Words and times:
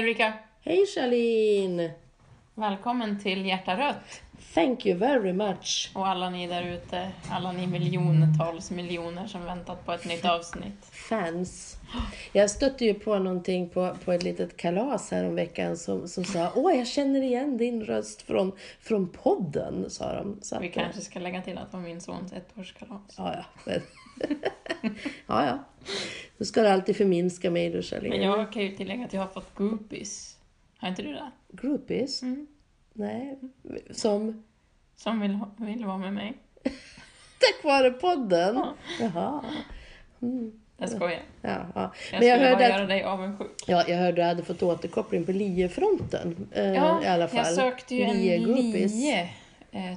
Ulrika! 0.00 0.32
Hej 0.60 0.86
Charlene! 0.86 1.90
Välkommen 2.54 3.20
till 3.22 3.46
Hjärta 3.46 3.76
Rött! 3.76 4.22
Thank 4.54 4.86
you 4.86 4.98
very 4.98 5.32
much. 5.32 5.90
Och 5.94 6.08
alla 6.08 6.30
ni 6.30 6.46
där 6.46 6.62
ute, 6.62 7.10
alla 7.30 7.52
ni 7.52 7.66
miljontals 7.66 8.70
miljoner 8.70 9.26
som 9.26 9.44
väntat 9.44 9.86
på 9.86 9.92
ett 9.92 10.04
nytt 10.04 10.24
avsnitt. 10.24 10.84
Fans. 10.92 11.76
Jag 12.32 12.50
stötte 12.50 12.84
ju 12.84 12.94
på 12.94 13.18
någonting 13.18 13.68
på, 13.68 13.96
på 14.04 14.12
ett 14.12 14.22
litet 14.22 14.56
kalas 14.56 15.10
här 15.10 15.28
om 15.28 15.34
veckan 15.34 15.76
som, 15.76 16.08
som 16.08 16.24
sa 16.24 16.52
Åh, 16.54 16.76
jag 16.76 16.86
känner 16.86 17.22
igen 17.22 17.56
din 17.56 17.84
röst 17.84 18.22
från, 18.22 18.52
från 18.80 19.08
podden, 19.08 19.90
sa 19.90 20.14
de. 20.14 20.38
Så 20.42 20.58
Vi 20.58 20.68
kanske 20.68 21.00
ska 21.00 21.18
lägga 21.18 21.42
till 21.42 21.58
att 21.58 21.70
det 21.70 21.76
var 21.76 21.84
min 21.84 22.00
sons 22.00 22.32
ettårskalas. 22.32 23.14
Ja, 23.16 23.34
ja. 23.66 23.72
Ja, 25.26 25.46
ja. 25.46 25.58
Då 26.38 26.44
ska 26.44 26.62
du 26.62 26.68
alltid 26.68 26.96
förminska 26.96 27.50
mig 27.50 27.70
du 27.70 27.82
Charlene. 27.82 28.08
Men 28.08 28.22
jag 28.22 28.52
kan 28.52 28.62
ju 28.62 28.76
tillägga 28.76 29.04
att 29.04 29.12
jag 29.12 29.20
har 29.20 29.28
fått 29.28 29.54
groupies. 29.58 30.36
Har 30.78 30.88
inte 30.88 31.02
du 31.02 31.12
det? 31.12 31.30
Groupies? 31.52 32.22
Mm. 32.22 32.46
Nej. 32.92 33.38
Som 33.90 34.44
Som 34.96 35.20
vill, 35.20 35.38
vill 35.56 35.84
vara 35.84 35.98
med 35.98 36.12
mig. 36.12 36.34
tack 37.38 37.64
vare 37.64 37.90
podden? 37.90 38.54
Ja. 38.56 38.74
Jaha. 39.00 39.44
Jag 40.76 40.90
skojar. 40.90 41.22
Ja, 41.42 41.66
ja. 41.74 41.92
Jag 42.12 42.18
Men 42.20 42.28
jag 42.28 42.38
skulle 42.38 42.50
bara 42.50 42.62
hörde 42.62 42.68
göra 42.68 42.82
att 42.82 42.88
dig 42.88 43.02
avundsjuk. 43.02 43.50
Ja, 43.66 43.84
jag 43.88 43.96
hörde 43.96 44.10
att 44.10 44.16
du 44.16 44.22
hade 44.22 44.42
fått 44.42 44.62
återkoppling 44.62 45.24
på 45.24 45.32
liefronten. 45.32 46.48
Eh, 46.52 46.64
Ja, 46.74 47.04
I 47.04 47.06
alla 47.06 47.28
fall. 47.28 47.38
jag 47.38 47.46
sökte 47.46 47.94
ju 47.94 48.02
en 48.02 48.16
lie 48.16 49.28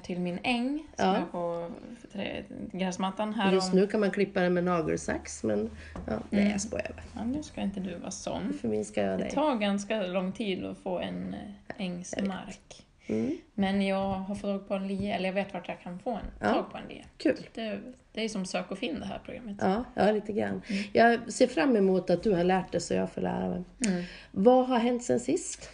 till 0.04 0.20
min 0.20 0.40
äng 0.44 0.84
som 0.98 1.06
Ja. 1.08 1.16
är 1.16 1.26
på 1.26 1.70
gräsmattan 2.72 3.34
här 3.34 3.52
Just 3.54 3.74
om... 3.74 3.80
nu 3.80 3.88
kan 3.88 4.00
man 4.00 4.12
klippa 4.12 4.42
den 4.42 4.54
med 4.54 4.64
nagelsax, 4.64 5.44
men 5.44 5.70
ja, 6.08 6.14
nej 6.30 6.42
Mm. 6.42 6.52
jag 6.52 6.62
skojar 6.62 6.92
bara. 6.96 7.22
Ja, 7.22 7.26
nu 7.26 7.44
ska 7.44 7.62
inte 7.62 7.80
du 7.80 7.96
vara 7.96 8.12
sån. 8.12 8.54
Förminskar 8.62 9.04
jag 9.04 9.20
Det 9.20 9.24
dig. 9.24 9.32
tar 9.32 9.56
ganska 9.56 10.02
lång 10.02 10.32
tid 10.32 10.66
att 10.66 10.78
få 10.78 11.00
en 11.00 11.34
eh, 11.34 11.86
ängsmark. 11.86 12.86
Mm. 13.08 13.38
Men 13.54 13.82
jag 13.82 14.10
har 14.10 14.36
fått 14.36 14.42
tag 14.50 14.68
på 14.68 14.74
en 14.74 14.88
lie, 14.88 15.14
eller 15.16 15.26
jag 15.26 15.34
vet 15.34 15.54
vart 15.54 15.68
jag 15.68 15.80
kan 15.82 16.00
få 16.00 16.10
en, 16.12 16.26
Ja. 16.40 16.54
tag 16.54 16.72
på 16.72 16.78
en 16.78 16.88
lie. 16.90 17.06
Kul. 17.18 17.48
Det, 17.54 17.80
det 18.14 18.22
är 18.24 18.30
som 18.30 18.46
sök 18.46 18.72
och 18.72 18.78
finn 18.78 19.00
det 19.00 19.06
här 19.06 19.20
programmet. 19.26 19.58
Ja, 19.62 19.84
ja, 19.96 20.12
lite 20.12 20.34
grann. 20.34 20.62
Mm. 20.68 20.84
Jag 20.94 21.32
ser 21.34 21.48
fram 21.48 21.76
emot 21.76 22.10
att 22.10 22.24
du 22.24 22.32
har 22.34 22.44
lärt 22.44 22.72
dig 22.72 22.82
så 22.82 22.94
jag 22.94 23.12
får 23.12 23.22
lära 23.22 23.50
mig. 23.50 23.64
Mm. 23.88 24.04
Vad 24.32 24.68
har 24.68 24.80
hänt 24.80 25.04
sen 25.04 25.20
sist? 25.20 25.70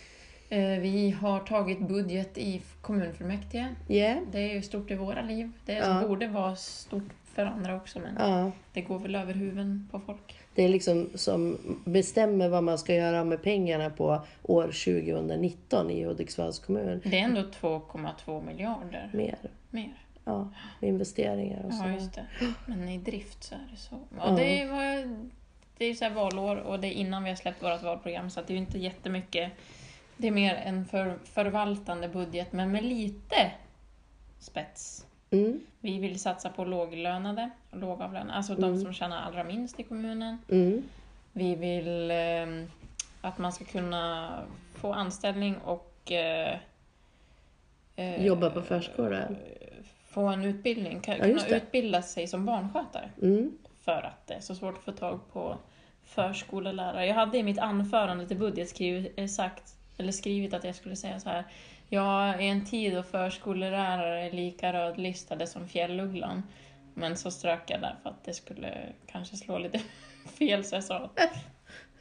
Eh, 0.50 0.80
Vi 0.80 1.12
har 1.22 1.40
tagit 1.40 1.80
budget 1.80 2.38
i 2.38 2.62
kommunfullmäktige. 2.82 3.76
Yeah. 3.88 4.18
Det 4.32 4.40
är 4.40 4.54
ju 4.54 4.62
stort 4.62 4.92
i 4.92 4.96
våra 4.96 5.22
liv. 5.22 5.52
Det 5.66 5.74
Ja. 5.74 6.04
borde 6.08 6.28
vara 6.28 6.56
stort 6.56 7.04
för 7.34 7.46
andra 7.46 7.76
också, 7.76 8.00
men 8.00 8.16
Ja, 8.20 8.52
det 8.74 8.82
går 8.82 9.00
väl 9.00 9.16
över 9.16 9.34
huvuden 9.34 9.88
på 9.92 10.00
folk. 10.00 10.40
det 10.56 10.64
är 10.64 10.70
liksom 10.70 11.10
som 11.16 11.58
bestämmer 11.86 12.50
vad 12.50 12.64
man 12.64 12.78
ska 12.78 12.96
göra 12.96 13.24
med 13.24 13.44
pengarna 13.44 13.90
på 13.90 14.22
år 14.44 14.64
2019 14.72 15.90
i 15.92 16.04
Hudiksvalls 16.04 16.60
kommun. 16.60 17.02
Det 17.06 17.20
är 17.20 17.24
ändå 17.24 17.42
2,2 17.42 18.46
miljarder 18.46 19.10
Mer. 19.14 19.38
mer. 19.70 19.94
Ja, 20.26 20.50
investeringar 20.82 21.66
och 21.66 21.74
så. 21.74 21.84
Ja, 21.86 21.92
just 21.94 22.14
det. 22.14 22.26
Men 22.66 22.90
i 22.90 22.98
drift 22.98 23.44
så 23.44 23.56
är 23.56 23.68
det 23.72 23.78
så. 23.78 23.96
Ja. 24.18 24.24
Och 24.24 24.38
det, 24.40 24.66
var, 24.66 25.18
det 25.78 25.86
är 25.86 25.90
ju 25.90 25.96
så 25.96 26.06
här 26.06 26.12
valår 26.14 26.56
och 26.56 26.80
det 26.80 26.88
är 26.88 26.92
innan 26.92 27.24
vi 27.24 27.30
har 27.30 27.36
släppt 27.38 27.64
vårt 27.64 27.84
valprogram 27.84 28.30
så 28.30 28.40
det 28.42 28.54
är 28.54 28.56
ju 28.56 28.62
inte 28.62 28.80
jättemycket. 28.80 29.52
Det 30.22 30.28
är 30.28 30.32
mer 30.32 30.56
en 30.56 30.86
för, 30.86 31.18
förvaltande 31.24 32.08
budget 32.10 32.54
men 32.54 32.72
med 32.72 32.84
lite 32.84 33.52
spets. 34.40 35.06
Mm, 35.32 35.60
Vi 35.80 36.00
vill 36.00 36.20
satsa 36.20 36.50
på 36.50 36.66
låglönade 36.66 37.50
och 37.72 37.78
lågavlönade, 37.78 38.34
alltså 38.34 38.56
de 38.56 38.64
Mm. 38.64 38.82
som 38.82 38.94
tjänar 38.94 39.22
allra 39.22 39.44
minst 39.44 39.80
i 39.80 39.84
kommunen. 39.84 40.38
mm, 40.50 40.84
Vi 41.34 41.56
vill 41.56 42.12
eh, 42.12 42.66
att 43.22 43.38
man 43.38 43.52
ska 43.54 43.66
kunna 43.66 44.32
få 44.76 44.94
anställning 44.94 45.56
och 45.58 46.12
eh, 46.12 46.58
eh, 47.96 48.26
Jobba 48.26 48.50
på 48.50 48.62
förskola. 48.62 49.28
Få 50.10 50.22
en 50.28 50.44
utbildning, 50.46 51.02
Ja, 51.08 51.14
kunna 51.16 51.44
det. 51.50 51.58
utbilda 51.58 52.02
sig 52.02 52.28
som 52.28 52.46
barnskötare. 52.46 53.10
mm. 53.22 53.58
För 53.82 54.02
att 54.06 54.28
det 54.28 54.34
är 54.34 54.40
så 54.40 54.56
svårt 54.56 54.78
att 54.78 54.84
få 54.84 54.92
tag 54.92 55.20
på 55.34 55.58
förskolelärare. 56.04 57.06
Jag 57.06 57.16
hade 57.16 57.38
i 57.38 57.44
mitt 57.44 57.60
anförande 57.60 58.28
till 58.28 58.38
budget 58.38 58.70
skrivit, 58.70 59.14
eh, 59.20 59.28
sagt, 59.28 59.76
eller 60.00 60.12
skrivit 60.12 60.54
att 60.54 60.64
jag 60.64 60.76
skulle 60.76 60.96
säga 60.96 61.20
så 61.20 61.30
här. 61.30 61.44
Ja, 61.90 62.40
i 62.42 62.48
en 62.48 62.66
tid 62.66 62.94
då 62.96 63.04
förskollärare 63.04 64.22
är 64.28 64.32
lika 64.32 64.74
rödlistade 64.74 65.48
som 65.48 65.68
fjällugglan. 65.68 66.44
Men 66.94 67.18
så 67.18 67.32
strök 67.32 67.62
jag 67.68 67.82
där 67.82 67.96
för 68.04 68.10
att 68.10 68.24
det 68.26 68.34
skulle 68.34 68.78
kanske 69.12 69.36
slå 69.38 69.58
lite 69.58 69.80
fel, 70.40 70.64
så 70.64 70.76
jag 70.76 70.84
sa 70.84 71.10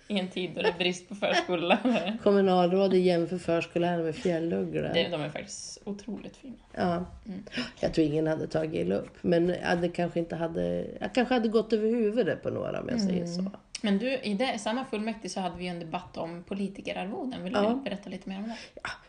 i 0.09 0.19
en 0.19 0.29
tid 0.29 0.51
då 0.55 0.63
det 0.63 0.69
är 0.69 0.79
brist 0.79 1.09
på 1.09 1.15
förskollärare. 1.15 2.19
Kommunalrådet 2.23 3.01
jämför 3.01 3.39
förskollärare 3.39 4.03
med 4.03 4.17
fjällugglor. 4.17 4.91
Det, 4.95 5.09
de 5.09 5.21
är 5.23 5.31
faktiskt 5.31 5.79
otroligt 5.85 6.37
fina. 6.37 6.55
Ja. 6.75 7.05
Mm. 7.27 7.45
Jag 7.81 7.95
tror 7.95 8.07
ingen 8.07 8.27
hade 8.27 8.47
tagit 8.47 8.75
illa 8.75 8.95
upp. 8.95 9.17
Men 9.21 9.47
det 9.81 9.89
kanske 9.95 10.19
inte 10.19 10.37
hade, 10.37 10.87
jag 11.01 11.15
kanske 11.15 11.35
hade 11.35 11.49
gått 11.49 11.73
över 11.73 11.89
huvudet 11.89 12.43
på 12.43 12.51
några 12.51 12.81
om 12.81 12.89
jag 12.89 13.01
säger 13.01 13.25
Mm. 13.25 13.35
så. 13.35 13.51
Men 13.83 13.99
du, 13.99 14.07
i 14.19 14.35
det, 14.35 14.59
samma 14.59 14.85
fullmäktige 14.85 15.29
så 15.33 15.41
hade 15.41 15.59
vi 15.59 15.67
en 15.67 15.79
debatt 15.81 16.17
om 16.17 16.45
politikerarvoden. 16.49 17.45
Vill 17.45 17.53
du 17.53 17.59
Ja. 17.59 17.81
berätta 17.85 18.11
lite 18.11 18.29
mer 18.29 18.37
om 18.39 18.43
det? 18.43 18.57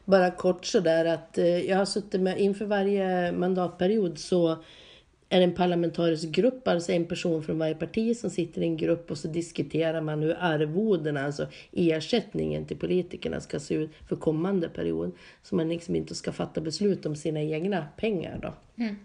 Bara 0.05 0.31
kort 0.31 0.65
sådär 0.65 1.05
att 1.05 1.37
eh, 1.37 1.45
jag 1.45 1.77
har 1.77 1.85
suttit 1.85 2.21
med, 2.21 2.37
inför 2.39 2.65
varje 2.65 3.31
mandatperiod 3.31 4.19
så 4.19 4.49
är 5.29 5.37
det 5.39 5.43
en 5.43 5.55
parlamentarisk 5.55 6.29
grupp, 6.29 6.67
alltså 6.67 6.91
en 6.91 7.05
person 7.05 7.43
från 7.43 7.59
varje 7.59 7.75
parti 7.75 8.17
som 8.17 8.29
sitter 8.29 8.61
i 8.61 8.65
en 8.65 8.77
grupp 8.77 9.11
och 9.11 9.17
så 9.17 9.27
diskuterar 9.27 10.01
man 10.01 10.21
hur 10.21 10.37
arvodena, 10.39 11.25
alltså 11.25 11.47
ersättningen 11.71 12.65
till 12.65 12.77
politikerna 12.77 13.41
ska 13.41 13.59
se 13.59 13.73
ut 13.73 13.91
för 14.09 14.15
kommande 14.15 14.69
period. 14.69 15.11
Så 15.43 15.55
man 15.55 15.69
liksom 15.69 15.95
inte 15.95 16.15
ska 16.15 16.31
fatta 16.31 16.61
beslut 16.61 17.05
om 17.05 17.15
sina 17.15 17.41
egna 17.41 17.85
pengar 17.97 18.39
då. 18.41 18.53
Mm. 18.83 18.95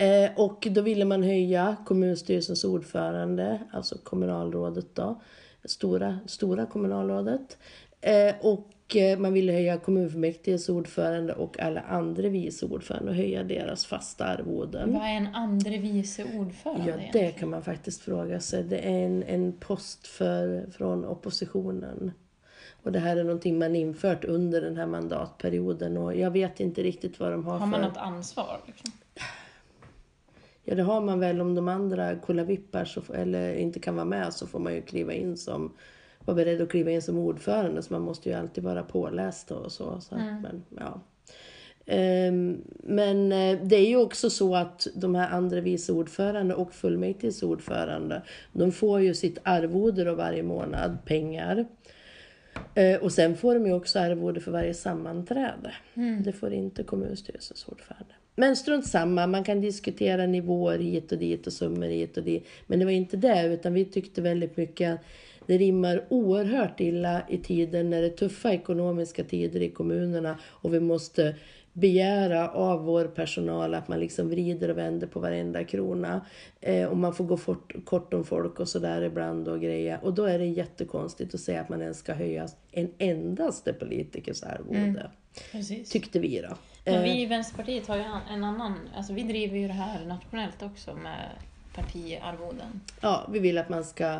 Eh, 0.00 0.30
och 0.36 0.66
då 0.70 0.82
ville 0.82 1.04
man 1.04 1.22
höja 1.22 1.76
kommunstyrelsens 1.86 2.64
ordförande, 2.64 3.60
alltså 3.72 3.98
kommunalrådet 4.04 4.86
då, 4.94 5.20
stora, 5.64 6.18
stora 6.26 6.66
kommunalrådet. 6.66 7.58
Eh, 8.00 8.34
och 8.40 8.96
eh, 8.96 9.18
man 9.18 9.32
ville 9.32 9.52
höja 9.52 9.76
kommunfullmäktiges 9.78 10.68
ordförande 10.68 11.32
och 11.32 11.60
alla 11.60 11.80
andra 11.80 12.28
vice 12.28 12.66
ordförande 12.66 13.10
och 13.10 13.16
höja 13.16 13.42
deras 13.44 13.86
fasta 13.86 14.24
arvoden. 14.24 14.92
Vad 14.92 15.02
är 15.02 15.14
en 15.16 15.34
andre 15.34 15.78
vice 15.78 16.24
ordförande 16.24 16.90
Ja, 16.90 16.96
det 16.96 17.00
egentligen? 17.02 17.32
kan 17.32 17.50
man 17.50 17.62
faktiskt 17.62 18.00
fråga 18.00 18.40
sig. 18.40 18.64
Det 18.64 18.78
är 18.78 19.06
en, 19.06 19.22
en 19.22 19.52
post 19.52 20.06
för, 20.06 20.66
från 20.70 21.04
oppositionen. 21.04 22.12
Och 22.82 22.92
det 22.92 22.98
här 22.98 23.16
är 23.16 23.24
någonting 23.24 23.58
man 23.58 23.76
infört 23.76 24.24
under 24.24 24.60
den 24.60 24.76
här 24.76 24.86
mandatperioden 24.86 25.96
och 25.96 26.16
jag 26.16 26.30
vet 26.30 26.60
inte 26.60 26.82
riktigt 26.82 27.20
vad 27.20 27.32
de 27.32 27.44
har, 27.44 27.58
Har 27.58 27.66
man 27.66 27.80
för... 27.80 27.88
något 27.88 27.96
ansvar? 27.96 28.60
Liksom? 28.66 28.92
Ja, 30.70 30.76
det 30.76 30.82
har 30.82 31.00
man 31.00 31.20
väl 31.20 31.40
om 31.40 31.54
de 31.54 31.68
andra 31.68 32.16
så, 32.84 33.00
får- 33.02 33.14
eller 33.16 33.54
inte 33.54 33.80
kan 33.80 33.94
vara 33.94 34.04
med 34.04 34.34
så 34.34 34.46
får 34.46 34.58
man 34.58 34.74
ju 34.74 34.82
kliva 34.82 35.12
in 35.12 35.36
som 35.36 35.72
vara 36.24 36.34
beredd 36.34 36.60
att 36.60 36.68
kliva 36.68 36.90
in 36.90 37.02
som 37.02 37.18
ordförande 37.18 37.82
så 37.82 37.92
man 37.92 38.02
måste 38.02 38.28
ju 38.28 38.34
alltid 38.34 38.64
vara 38.64 38.82
påläst 38.82 39.50
och 39.50 39.72
så. 39.72 40.00
så 40.00 40.14
Mm. 40.14 40.42
men, 40.42 40.62
ja. 40.78 41.00
Ehm, 41.86 42.62
men 42.82 43.32
eh, 43.32 43.58
det 43.62 43.76
är 43.76 43.88
ju 43.88 43.96
också 43.96 44.30
så 44.30 44.54
att 44.56 44.86
de 44.94 45.14
här 45.14 45.30
andra 45.30 45.60
vice 45.60 45.92
ordförande 45.92 46.54
och 46.54 46.72
fullmäktiges 46.74 47.42
ordförande 47.42 48.22
de 48.52 48.72
får 48.72 49.00
ju 49.00 49.14
sitt 49.14 49.38
arvode 49.42 50.04
då 50.04 50.14
varje 50.14 50.42
månad, 50.42 50.98
pengar. 51.04 51.66
Eh, 52.74 52.96
och 53.02 53.12
sen 53.12 53.36
får 53.36 53.54
de 53.54 53.66
ju 53.66 53.72
också 53.72 53.98
arvode 53.98 54.40
för 54.40 54.50
varje 54.50 54.74
sammanträde. 54.74 55.72
Mm. 55.94 56.22
Det 56.22 56.32
får 56.32 56.52
inte 56.52 56.82
kommunstyrelsens 56.82 57.68
ordförande. 57.68 58.14
Men 58.36 58.56
strunt 58.56 58.86
samma, 58.86 59.26
man 59.26 59.44
kan 59.44 59.60
diskutera 59.60 60.26
nivåer 60.26 60.78
hit 60.78 61.12
och 61.12 61.18
dit 61.18 61.46
och 61.46 61.52
summor 61.52 61.86
hit 61.86 62.16
och 62.16 62.24
dit. 62.24 62.46
Men 62.66 62.78
det 62.78 62.84
var 62.84 62.92
inte 62.92 63.16
det, 63.16 63.46
utan 63.46 63.74
vi 63.74 63.84
tyckte 63.84 64.22
väldigt 64.22 64.56
mycket 64.56 64.94
att 64.94 65.00
det 65.46 65.58
rimmar 65.58 66.06
oerhört 66.08 66.80
illa 66.80 67.22
i 67.28 67.38
tiden 67.38 67.90
när 67.90 68.00
det 68.00 68.06
är 68.06 68.16
tuffa 68.16 68.52
ekonomiska 68.52 69.24
tider 69.24 69.62
i 69.62 69.70
kommunerna 69.70 70.38
och 70.44 70.74
vi 70.74 70.80
måste 70.80 71.34
begära 71.72 72.48
av 72.48 72.84
vår 72.84 73.04
personal 73.04 73.74
att 73.74 73.88
man 73.88 74.00
liksom 74.00 74.28
vrider 74.28 74.68
och 74.68 74.78
vänder 74.78 75.06
på 75.06 75.20
varenda 75.20 75.64
krona. 75.64 76.26
Eh, 76.60 76.84
och 76.84 76.96
man 76.96 77.14
får 77.14 77.24
gå 77.24 77.36
fort, 77.36 77.72
kort 77.84 78.14
om 78.14 78.24
folk 78.24 78.60
och 78.60 78.68
sådär 78.68 79.02
ibland 79.02 79.48
och 79.48 79.60
grejer. 79.60 79.98
Och 80.02 80.14
då 80.14 80.24
är 80.24 80.38
det 80.38 80.46
jättekonstigt 80.46 81.34
att 81.34 81.40
säga 81.40 81.60
att 81.60 81.68
man 81.68 81.82
ens 81.82 81.98
ska 81.98 82.12
höja 82.12 82.48
en 82.70 82.90
endaste 82.98 83.72
politikers 83.72 84.42
arvode. 84.42 84.78
Mm. 84.78 85.02
Precis. 85.52 85.90
Tyckte 85.90 86.18
vi 86.18 86.40
då. 86.40 86.56
Men 86.84 86.94
Eh, 86.94 87.02
vi 87.02 87.22
i 87.22 87.26
Vänsterpartiet 87.26 87.86
har 87.86 87.96
ju 87.96 88.02
en 88.30 88.44
annan, 88.44 88.74
alltså 88.96 89.12
vi 89.12 89.22
driver 89.22 89.58
ju 89.58 89.66
det 89.66 89.72
här 89.72 90.04
nationellt 90.06 90.62
också 90.62 90.94
med 90.94 91.30
partiarvoden. 91.74 92.80
Ja, 93.00 93.28
vi 93.32 93.38
vill 93.38 93.58
att 93.58 93.68
man 93.68 93.84
ska 93.84 94.18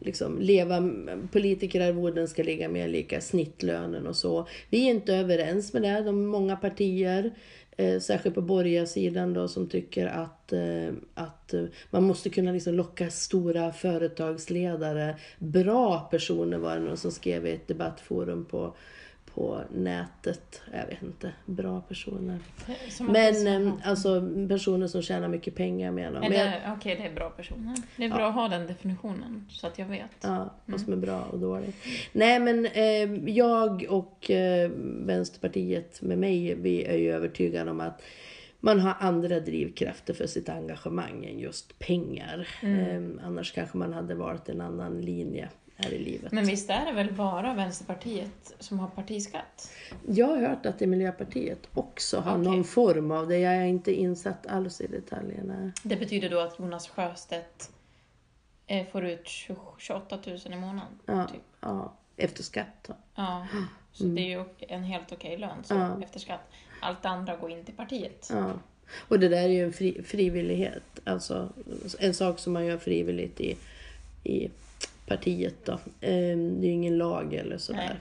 liksom 0.00 0.38
leva, 0.40 0.90
politikerarvoden 1.32 2.28
ska 2.28 2.42
ligga 2.42 2.68
mer 2.68 2.88
lika 2.88 3.20
snittlönen 3.20 4.06
och 4.06 4.16
så. 4.16 4.46
Vi 4.70 4.86
är 4.86 4.90
inte 4.90 5.14
överens 5.14 5.72
med 5.72 5.82
det, 5.82 6.00
de 6.02 6.26
många 6.26 6.56
partier. 6.56 7.30
eh, 7.76 8.00
särskilt 8.00 8.34
på 8.34 8.40
borgarsidan 8.40 9.34
då, 9.34 9.48
som 9.48 9.68
tycker 9.68 10.06
att, 10.06 10.52
eh, 10.52 10.94
att 11.14 11.54
eh, 11.54 11.64
man 11.90 12.02
måste 12.02 12.30
kunna 12.30 12.52
liksom 12.52 12.74
locka 12.74 13.10
stora 13.10 13.72
företagsledare, 13.72 15.16
bra 15.38 16.00
personer 16.00 16.58
var 16.58 16.74
det 16.74 16.80
någon 16.80 16.96
som 16.96 17.10
skrev 17.12 17.46
i 17.46 17.52
ett 17.52 17.68
debattforum 17.68 18.44
på, 18.44 18.74
på 19.34 19.60
nätet. 19.74 20.62
Jag 20.72 20.86
vet 20.86 21.02
inte, 21.02 21.32
bra 21.46 21.80
personer. 21.80 22.38
Att 22.66 23.00
Men 23.00 23.12
det 23.12 23.20
är 23.20 23.60
eh, 23.66 23.70
så- 23.82 23.88
alltså 23.90 24.28
personer 24.48 24.86
som 24.86 25.02
tjänar 25.02 25.28
mycket 25.28 25.54
pengar 25.54 25.90
menar 25.90 26.22
jag- 26.22 26.72
Okej, 26.78 26.96
det 26.96 27.06
är 27.08 27.14
bra 27.14 27.30
personer. 27.30 27.74
Det 27.96 28.04
är 28.04 28.08
bra 28.08 28.28
att 28.28 28.34
ha 28.34 28.48
den 28.48 28.66
definitionen, 28.66 29.46
så 29.50 29.66
att 29.66 29.78
jag 29.78 29.86
vet. 29.86 30.10
Ja, 30.20 30.54
vad 30.66 30.80
som 30.80 30.92
är 30.92 30.96
bra 30.96 31.22
och 31.22 31.38
dåligt. 31.38 31.76
Nej 32.12 32.40
men 32.40 32.66
eh, 32.66 33.30
jag 33.30 33.86
och 33.88 34.30
eh, 34.30 34.70
Vänsterpartiet 35.18 36.02
med 36.02 36.18
mig, 36.18 36.54
vi 36.54 36.84
är 36.84 36.96
ju 36.96 37.12
övertygade 37.12 37.70
om 37.70 37.80
att 37.80 38.02
man 38.60 38.80
har 38.80 38.94
andra 39.00 39.40
drivkrafter 39.40 40.14
för 40.14 40.26
sitt 40.26 40.48
engagemang 40.48 41.24
än 41.24 41.38
just 41.38 41.78
pengar. 41.78 42.48
Eh, 42.62 43.26
annars 43.26 43.52
kanske 43.52 43.78
man 43.78 43.92
hade 43.92 44.14
valt 44.14 44.48
en 44.48 44.60
annan 44.60 45.00
linje 45.00 45.48
här 45.76 45.92
i 45.92 45.98
livet. 45.98 46.32
Men 46.32 46.44
visst 46.44 46.70
är 46.70 46.86
det 46.86 46.92
väl 46.92 47.12
bara 47.12 47.54
Vänsterpartiet 47.54 48.54
som 48.58 48.78
har 48.78 48.88
partiskatt? 48.88 49.72
Jag 50.08 50.26
har 50.26 50.36
hört 50.48 50.66
att 50.66 50.78
det 50.78 50.86
Miljöpartiet 50.86 51.68
också 51.74 52.20
har 52.20 52.32
Okej. 52.32 52.44
någon 52.44 52.64
form 52.64 53.10
av 53.10 53.28
det. 53.28 53.38
Jag 53.38 53.54
är 53.54 53.64
inte 53.64 53.92
insatt 53.92 54.46
alls 54.46 54.80
i 54.80 54.86
detaljerna. 54.86 55.72
Det 55.82 55.96
betyder 55.96 56.30
då 56.30 56.40
att 56.40 56.58
Jonas 56.58 56.88
Sjöstedt 56.88 57.70
eh, 58.66 58.86
får 58.86 59.04
ut 59.04 59.28
20 59.28 59.56
28 59.78 60.18
000 60.26 60.38
i 60.52 60.56
månaden. 60.56 60.92
Ja, 61.06 61.26
Typ. 61.26 61.42
ja, 61.60 61.92
efter 62.16 62.42
skatt. 62.42 62.66
Då. 62.88 62.94
Ja, 63.14 63.46
så 63.92 64.04
det 64.04 64.20
är 64.22 64.38
ju 64.38 64.44
en 64.58 64.82
helt 64.84 65.12
okej 65.12 65.36
lön 65.38 65.64
så, 65.64 65.74
Ja. 65.74 66.02
efter 66.02 66.20
skatt. 66.20 66.40
Allt 66.82 67.02
det 67.02 67.08
andra 67.08 67.36
går 67.36 67.50
in 67.50 67.64
till 67.64 67.74
partiet. 67.74 68.28
Ja. 68.32 68.52
Och 69.08 69.20
det 69.20 69.28
där 69.28 69.42
är 69.42 69.48
ju 69.48 69.64
en 69.64 69.72
fri, 69.72 70.02
frivillighet. 70.02 70.82
Alltså 71.04 71.48
en 71.98 72.14
sak 72.14 72.38
som 72.38 72.52
man 72.52 72.66
gör 72.66 72.78
frivilligt 72.78 73.40
i, 73.40 73.56
i 74.24 74.50
partiet 75.06 75.64
då. 75.64 75.72
Ehm, 76.00 76.60
Det 76.60 76.66
är 76.66 76.68
ju 76.68 76.72
ingen 76.72 76.98
lag 76.98 77.34
eller 77.34 77.58
sådär. 77.58 78.00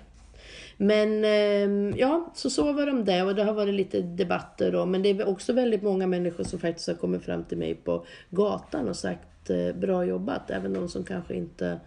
Men 0.78 1.26
ehm, 1.26 1.94
ja, 1.98 2.32
så 2.36 2.50
så 2.50 2.74
var 2.74 2.88
om 2.88 3.06
det 3.06 3.24
och 3.24 3.36
det 3.36 3.44
har 3.44 3.54
varit 3.54 3.74
lite 3.74 4.02
debatter 4.02 4.72
då. 4.72 4.86
Men 4.86 5.02
det 5.02 5.10
är 5.10 5.28
också 5.28 5.54
väldigt 5.54 5.84
många 5.84 6.08
människor 6.08 6.44
som 6.44 6.60
faktiskt 6.60 6.88
har 6.88 6.96
kommit 6.96 7.24
fram 7.24 7.44
till 7.44 7.58
mig 7.58 7.76
på 7.76 8.06
gatan 8.30 8.90
och 8.90 8.96
sagt 8.96 9.50
eh, 9.50 9.76
bra 9.76 10.06
jobbat. 10.06 10.52
Även 10.52 10.74
de 10.74 10.90
som 10.90 11.04
kanske 11.04 11.34
inte 11.36 11.80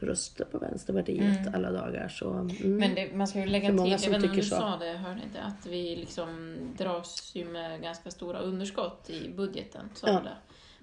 röstar 0.00 0.44
på 0.44 0.58
Vänsterpartiet 0.58 1.54
alla 1.54 1.70
dagar. 1.70 2.08
Så, 2.08 2.30
mm. 2.30 2.76
Men 2.76 2.94
det, 2.94 3.14
man 3.14 3.26
ska 3.26 3.40
ju 3.40 3.46
lägga 3.46 3.68
till, 3.68 3.78
jag 3.78 3.98
vet 3.98 4.06
inte 4.06 4.28
om 4.28 4.36
du 4.36 4.42
så. 4.42 4.56
sa 4.56 4.76
det, 4.76 4.92
hörde 4.92 5.20
inte, 5.24 5.40
att 5.42 5.66
vi 5.66 5.96
liksom 5.96 6.56
dras 6.78 7.30
ju 7.34 7.44
med 7.44 7.82
ganska 7.82 8.10
stora 8.10 8.38
underskott 8.38 9.10
i 9.10 9.28
budgeten. 9.28 9.88
Sa 9.94 10.06
Ja. 10.08 10.12
det? 10.12 10.36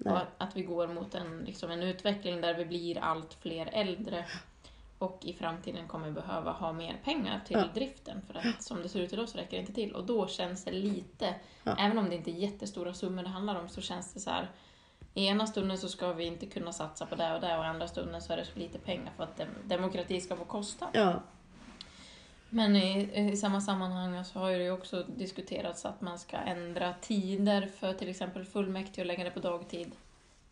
Nej. 0.04 0.14
Och 0.14 0.20
att, 0.20 0.28
att 0.38 0.56
vi 0.56 0.62
går 0.62 0.88
mot 0.88 1.14
en, 1.14 1.38
liksom 1.46 1.70
en 1.70 1.82
utveckling 1.82 2.40
där 2.40 2.54
vi 2.54 2.64
blir 2.64 2.98
allt 2.98 3.34
fler 3.34 3.66
äldre 3.72 4.24
och 4.98 5.18
i 5.22 5.32
framtiden 5.32 5.88
kommer 5.88 6.10
behöva 6.10 6.52
ha 6.52 6.72
mer 6.72 6.96
pengar 7.04 7.40
till 7.46 7.56
Ja. 7.56 7.68
driften 7.74 8.22
för 8.26 8.38
att 8.38 8.62
som 8.62 8.82
det 8.82 8.88
ser 8.88 9.00
ut 9.00 9.12
idag 9.12 9.28
så 9.28 9.38
räcker 9.38 9.50
det 9.56 9.60
inte 9.60 9.72
till. 9.72 9.92
Och 9.94 10.04
då 10.04 10.26
känns 10.26 10.64
det 10.64 10.72
lite, 10.72 11.34
Ja. 11.64 11.76
även 11.78 11.98
om 11.98 12.08
det 12.08 12.14
inte 12.14 12.30
är 12.30 12.34
jättestora 12.34 12.94
summor 12.94 13.22
det 13.22 13.28
handlar 13.28 13.60
om, 13.60 13.68
så 13.68 13.80
känns 13.80 14.14
det 14.14 14.20
så 14.20 14.30
här 14.30 14.50
i 15.14 15.26
ena 15.26 15.46
stunden 15.46 15.78
så 15.78 15.88
ska 15.88 16.12
vi 16.12 16.24
inte 16.24 16.46
kunna 16.46 16.72
satsa 16.72 17.06
på 17.06 17.14
det 17.14 17.34
och 17.34 17.40
det 17.40 17.58
och 17.58 17.64
i 17.64 17.66
andra 17.66 17.88
stunden 17.88 18.22
så 18.22 18.32
är 18.32 18.36
det 18.36 18.44
så 18.44 18.58
lite 18.58 18.78
pengar 18.78 19.12
för 19.16 19.24
att 19.24 19.36
dem- 19.36 19.48
demokrati 19.64 20.20
ska 20.20 20.36
få 20.36 20.44
kosta. 20.44 20.88
Ja, 20.92 21.22
Men 22.54 22.76
i, 22.76 23.10
i 23.32 23.36
samma 23.36 23.60
sammanhang 23.60 24.24
så 24.24 24.38
har 24.38 24.50
ju 24.50 24.58
det 24.58 24.70
också 24.70 25.02
diskuterats 25.16 25.84
att 25.84 26.00
man 26.00 26.18
ska 26.18 26.36
ändra 26.36 26.94
tider 27.00 27.68
för 27.78 27.92
till 27.92 28.08
exempel 28.08 28.44
fullmäktige 28.44 29.00
och 29.00 29.06
lägga 29.06 29.24
det 29.24 29.30
på 29.30 29.40
dagtid. 29.40 29.92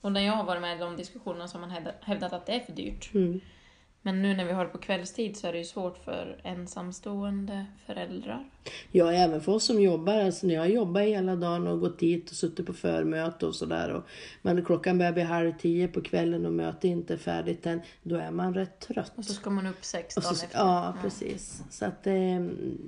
Och 0.00 0.12
när 0.12 0.20
jag 0.20 0.32
har 0.32 0.44
varit 0.44 0.62
med 0.62 0.76
i 0.76 0.80
de 0.80 0.96
diskussionerna 0.96 1.48
så 1.48 1.58
har 1.58 1.66
man 1.66 1.86
hävdat 2.00 2.32
att 2.32 2.46
det 2.46 2.52
är 2.52 2.60
för 2.60 2.72
dyrt. 2.72 3.14
mm. 3.14 3.40
Men 4.02 4.22
nu 4.22 4.36
när 4.36 4.44
vi 4.44 4.52
har 4.52 4.64
det 4.64 4.70
på 4.70 4.78
kvällstid 4.78 5.36
så 5.36 5.46
är 5.46 5.52
det 5.52 5.58
ju 5.58 5.64
svårt 5.64 5.98
för 6.04 6.40
ensamstående 6.44 7.66
föräldrar. 7.86 8.50
Ja, 8.92 9.12
även 9.12 9.40
för 9.40 9.52
oss 9.52 9.64
som 9.64 9.80
jobbar. 9.80 10.14
Alltså 10.20 10.46
när 10.46 10.54
jag 10.54 10.70
jobbar 10.70 11.00
hela 11.00 11.36
dagen 11.36 11.66
och 11.66 11.80
gått 11.80 11.98
dit 11.98 12.30
och 12.30 12.36
suttit 12.36 12.66
på 12.66 12.72
förmöte 12.72 13.46
och 13.46 13.54
sådär. 13.54 14.02
Man, 14.42 14.64
klockan 14.64 14.98
börjar 14.98 15.12
bli 15.12 15.22
halv 15.22 15.52
tio 15.58 15.88
på 15.88 16.00
kvällen 16.02 16.46
och 16.46 16.52
mötet 16.52 16.84
inte 16.84 17.12
är 17.12 17.18
färdigt 17.18 17.66
än. 17.66 17.80
Då 18.02 18.16
är 18.16 18.30
man 18.30 18.54
rätt 18.54 18.80
trött. 18.80 19.12
Och 19.16 19.24
så 19.24 19.32
ska 19.32 19.50
man 19.50 19.66
upp 19.66 19.84
sex 19.84 20.14
dagar 20.14 20.34
så, 20.34 20.44
efter. 20.44 20.58
ja, 20.58 20.94
precis. 21.02 21.62
Så 21.70 21.84
att 21.84 22.06
eh, 22.06 22.14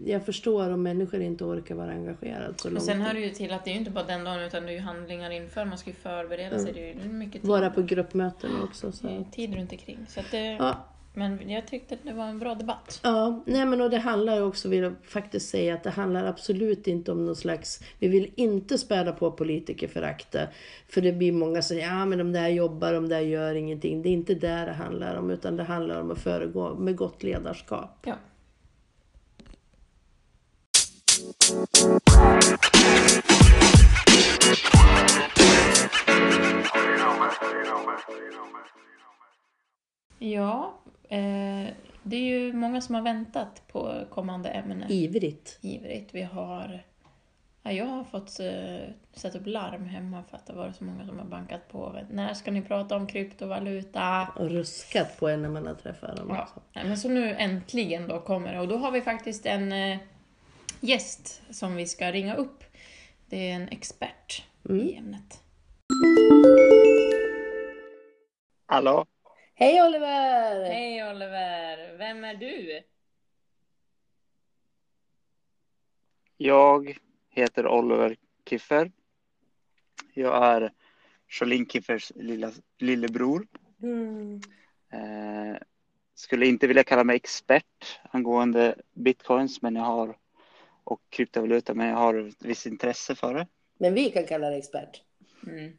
jag 0.06 0.24
förstår 0.26 0.70
om 0.70 0.82
människor 0.82 1.20
inte 1.20 1.44
orkar 1.44 1.74
vara 1.74 1.90
engagerade 1.90 2.54
så 2.56 2.68
Men 2.68 2.74
långt. 2.74 2.84
sen 2.86 3.00
hör 3.00 3.14
det 3.14 3.20
ju 3.20 3.30
till 3.30 3.52
att 3.52 3.64
det 3.64 3.70
är 3.70 3.74
inte 3.74 3.90
bara 3.90 4.04
den 4.04 4.24
dagen 4.24 4.40
utan 4.40 4.62
det 4.62 4.68
är 4.72 4.74
ju 4.74 4.80
handlingar 4.80 5.30
inför. 5.30 5.64
Man 5.64 5.78
ska 5.78 5.90
ju 5.90 5.96
förbereda 5.96 6.58
sig. 6.58 6.72
Det 6.72 6.90
är 6.90 7.08
mycket 7.08 7.42
tid. 7.42 7.48
Vara 7.50 7.70
på 7.70 7.82
gruppmöten 7.82 8.50
också. 8.62 8.86
Det 9.02 9.08
är 9.08 9.18
Så. 9.24 9.30
tid 9.32 9.54
runt 9.54 9.72
omkring. 9.72 9.98
Så 10.08 10.20
att 10.20 10.30
det, 10.30 10.46
Ja, 10.46 10.84
Men 11.14 11.50
jag 11.50 11.66
tyckte 11.66 11.94
att 11.94 12.00
det 12.02 12.12
var 12.12 12.24
en 12.24 12.38
bra 12.38 12.54
debatt. 12.54 13.00
Ja, 13.02 13.42
nej 13.46 13.66
men 13.66 13.80
och 13.80 13.90
det 13.90 13.98
handlar 13.98 14.36
ju 14.36 14.42
också, 14.42 14.68
vill 14.68 14.82
jag 14.82 14.94
faktiskt 15.04 15.48
säga, 15.48 15.74
att 15.74 15.82
det 15.82 15.90
handlar 15.90 16.24
absolut 16.24 16.86
inte 16.86 17.12
om 17.12 17.26
någon 17.26 17.36
slags, 17.36 17.80
vi 17.98 18.08
vill 18.08 18.32
inte 18.34 18.78
späda 18.78 19.12
på 19.12 19.32
politikerföraktet. 19.32 20.48
För 20.88 21.00
det 21.00 21.12
blir 21.12 21.32
många 21.32 21.62
som 21.62 21.76
säger, 21.76 21.88
ja 21.88 22.04
men 22.04 22.18
de 22.18 22.32
där 22.32 22.48
jobbar, 22.48 22.92
de 22.92 23.08
där 23.08 23.20
gör 23.20 23.54
ingenting. 23.54 24.02
Det 24.02 24.08
är 24.08 24.12
inte 24.12 24.34
där 24.34 24.66
det 24.66 24.72
handlar 24.72 25.16
om, 25.16 25.30
utan 25.30 25.56
det 25.56 25.64
handlar 25.64 26.00
om 26.00 26.10
att 26.10 26.18
föregå 26.18 26.74
med 26.74 26.96
gott 26.96 27.22
ledarskap. 27.22 28.06
Ja. 28.06 28.14
Ja, 40.18 40.78
eh, 41.12 41.74
det 42.02 42.16
är 42.16 42.20
ju 42.20 42.52
många 42.52 42.80
som 42.80 42.94
har 42.94 43.02
väntat 43.02 43.62
på 43.68 44.04
kommande 44.10 44.48
ämne. 44.48 44.86
Ivrigt. 44.88 45.58
Ivrigt. 45.62 46.14
Vi 46.14 46.22
har... 46.22 46.84
Ja, 47.62 47.72
jag 47.72 47.86
har 47.86 48.04
fått 48.04 48.40
eh, 48.40 48.94
sätta 49.12 49.38
upp 49.38 49.46
larm 49.46 49.86
hemma 49.86 50.22
för 50.30 50.36
att 50.36 50.46
det 50.46 50.52
var 50.52 50.72
så 50.72 50.84
många 50.84 51.06
som 51.06 51.18
har 51.18 51.24
bankat 51.26 51.68
på. 51.68 52.00
När 52.10 52.34
ska 52.34 52.50
ni 52.50 52.62
prata 52.62 52.96
om 52.96 53.06
kryptovaluta? 53.06 54.28
Och 54.36 54.50
ruskat 54.50 55.18
på 55.18 55.28
en 55.28 55.42
när 55.42 55.48
man 55.48 55.66
har 55.66 55.74
träffat 55.74 56.16
dem. 56.16 56.26
Ja, 56.28 56.48
nej, 56.72 56.84
men 56.84 56.96
så 56.98 57.08
nu 57.08 57.34
äntligen 57.34 58.08
då 58.08 58.20
kommer 58.20 58.52
det. 58.52 58.60
Och 58.60 58.68
då 58.68 58.76
har 58.76 58.90
vi 58.90 59.00
faktiskt 59.00 59.46
en 59.46 59.72
eh, 59.72 59.98
gäst 60.80 61.42
som 61.50 61.76
vi 61.76 61.86
ska 61.86 62.12
ringa 62.12 62.34
upp. 62.34 62.64
Det 63.26 63.50
är 63.50 63.54
en 63.54 63.68
expert 63.68 64.44
i 64.68 64.94
ämnet. 64.94 65.42
Hallå? 68.66 69.06
Hej 69.54 69.82
Oliver! 69.82 70.64
Hej 70.64 71.10
Oliver! 71.10 71.96
Vem 71.98 72.24
är 72.24 72.34
du? 72.34 72.82
Jag 76.36 76.98
heter 77.30 77.66
Oliver 77.66 78.16
Kiffer. 78.48 78.92
Jag 80.14 80.44
är 80.44 80.72
Charlene 81.28 81.66
Kiffers 81.66 82.12
lilla, 82.14 82.52
lillebror. 82.78 83.46
Mm. 83.82 84.40
Eh, 84.90 85.56
skulle 86.14 86.46
inte 86.46 86.66
vilja 86.66 86.84
kalla 86.84 87.04
mig 87.04 87.16
expert 87.16 88.00
angående 88.10 88.74
bitcoins 88.92 89.62
men 89.62 89.76
jag 89.76 89.84
har, 89.84 90.16
och 90.84 91.00
kryptovaluta, 91.08 91.74
men 91.74 91.88
jag 91.88 91.96
har 91.96 92.28
ett 92.28 92.44
visst 92.44 92.66
intresse 92.66 93.14
för 93.14 93.34
det. 93.34 93.46
Men 93.78 93.94
vi 93.94 94.10
kan 94.10 94.26
kalla 94.26 94.48
dig 94.50 94.58
expert. 94.58 95.02
Mm. 95.46 95.78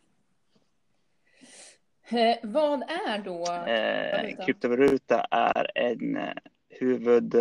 Eh, 2.09 2.37
vad 2.43 2.81
är 2.81 3.17
då 3.17 3.45
Eh, 3.67 4.21
valuta? 4.21 4.45
kryptovaluta 4.45 5.25
är 5.31 5.71
en 5.75 6.17
eh, 6.17 6.33
huvud... 6.69 7.35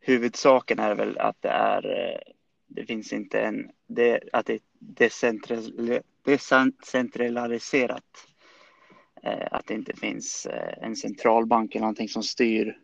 Huvudsaken 0.00 0.78
är 0.78 0.94
väl 0.94 1.18
att 1.18 1.42
det 1.42 1.48
är... 1.48 2.22
Det 2.66 2.84
finns 2.84 3.12
inte 3.12 3.40
en... 3.40 3.70
Det, 3.86 4.20
att 4.32 4.46
det 4.46 4.52
är 4.52 4.60
decentral, 4.78 6.00
decentraliserat. 6.24 8.26
Att 9.50 9.66
det 9.66 9.74
inte 9.74 9.96
finns 9.96 10.46
en 10.76 10.96
centralbank 10.96 11.74
eller 11.74 11.80
någonting 11.80 12.08
som 12.08 12.22
styr. 12.22 12.78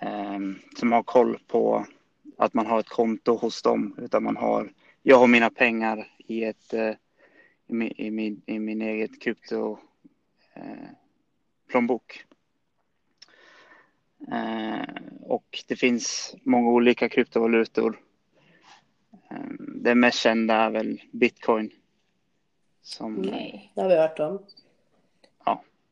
Eh, 0.00 0.38
som 0.76 0.92
har 0.92 1.02
koll 1.02 1.38
på 1.46 1.86
att 2.38 2.54
man 2.54 2.66
har 2.66 2.80
ett 2.80 2.88
konto 2.88 3.36
hos 3.36 3.62
dem. 3.62 3.96
Utan 3.98 4.22
man 4.22 4.36
har... 4.36 4.72
Jag 5.02 5.18
har 5.18 5.26
mina 5.26 5.50
pengar 5.50 6.06
i 6.18 6.44
ett... 6.44 6.74
I 7.68 7.74
min, 7.74 7.92
i 7.96 8.10
min, 8.10 8.42
i 8.46 8.58
min 8.58 8.82
eget 8.82 9.20
krypto 9.20 9.78
eh, 10.54 10.88
plånbok. 11.68 12.24
Eh, 14.32 15.02
och 15.20 15.64
det 15.68 15.76
finns 15.76 16.36
många 16.42 16.70
olika 16.70 17.08
kryptovalutor. 17.08 18.00
Eh, 19.30 19.50
det 19.58 19.94
mest 19.94 20.18
kända 20.18 20.54
är 20.54 20.70
väl 20.70 21.02
bitcoin. 21.10 21.70
Som, 22.82 23.18
Okej. 23.18 23.72
Det 23.74 23.80
har 23.80 23.88
vi 23.88 23.96
hört 23.96 24.18
om. 24.18 24.42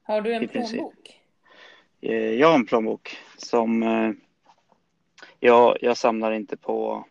Har 0.07 0.21
du 0.21 0.35
en 0.35 0.49
plånbok? 0.49 1.21
eh, 2.01 2.15
jag 2.15 2.49
har 2.49 2.55
en 2.55 2.67
plånbok 2.67 3.17
som 3.37 3.83
eh, 3.83 4.11
jag, 5.41 5.79
jag 5.81 5.97
samlar 5.97 6.33
inte 6.33 6.57
på 6.57 7.05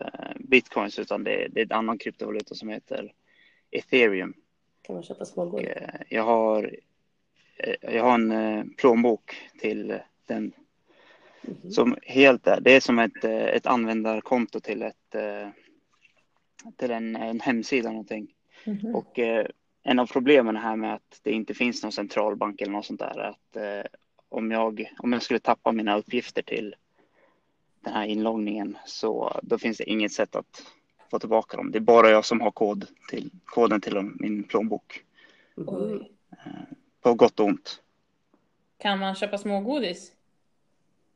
eh, 0.00 0.32
bitcoins 0.36 0.98
utan 0.98 1.24
det, 1.24 1.48
det 1.48 1.60
är 1.60 1.64
en 1.64 1.72
annan 1.72 1.98
kryptovaluta 1.98 2.54
som 2.54 2.68
heter 2.68 3.12
ethereum. 3.74 4.34
Kan 4.82 4.94
man 4.94 5.02
köpa 5.04 5.24
smågodis? 5.24 5.66
Eh, 5.68 6.00
Jag 6.08 6.22
har, 6.22 6.76
eh, 7.56 7.94
jag 7.94 8.04
har 8.04 8.14
en 8.14 8.32
eh, 8.32 8.64
plånbok 8.76 9.34
till 9.60 9.98
den 10.26 10.52
Mhm. 11.46 11.70
som 11.70 11.96
helt 12.02 12.46
är, 12.46 12.60
det 12.60 12.76
är 12.76 12.80
som 12.80 12.98
ett, 12.98 13.24
ett 13.24 13.66
användarkonto 13.66 14.60
till 14.60 14.82
ett 14.82 15.14
till 16.76 16.90
en, 16.90 17.16
en 17.16 17.40
hemsida 17.40 17.88
någonting. 17.90 18.34
Mhm. 18.66 18.94
Och 18.94 19.18
en 19.82 19.98
av 19.98 20.06
problemen 20.06 20.56
här 20.56 20.76
med 20.76 20.94
att 20.94 21.20
det 21.22 21.32
inte 21.32 21.54
finns 21.54 21.82
någon 21.82 21.92
centralbank 21.92 22.60
eller 22.60 22.72
något 22.72 22.86
sånt 22.86 23.00
där 23.00 23.18
är 23.20 23.28
att 23.28 23.86
om, 24.28 24.50
jag, 24.50 24.92
om 24.98 25.12
jag 25.12 25.22
skulle 25.22 25.40
tappa 25.40 25.72
mina 25.72 25.98
uppgifter 25.98 26.42
till 26.42 26.74
den 27.80 27.92
här 27.92 28.06
inloggningen 28.06 28.78
så 28.86 29.40
då 29.42 29.58
finns 29.58 29.78
det 29.78 29.90
inget 29.90 30.12
sätt 30.12 30.36
att 30.36 30.62
få 31.14 31.18
tillbaka 31.18 31.56
dem. 31.56 31.70
Det 31.70 31.78
är 31.78 31.80
bara 31.80 32.10
jag 32.10 32.24
som 32.24 32.40
har 32.40 32.50
kod 32.50 32.86
till, 33.08 33.30
koden 33.44 33.80
till 33.80 34.12
min 34.14 34.44
plånbok. 34.44 35.04
Oj. 35.56 36.10
På 37.00 37.14
gott 37.14 37.40
och 37.40 37.46
ont. 37.46 37.82
Kan 38.78 38.98
man 38.98 39.14
köpa 39.14 39.38
smågodis 39.38 40.12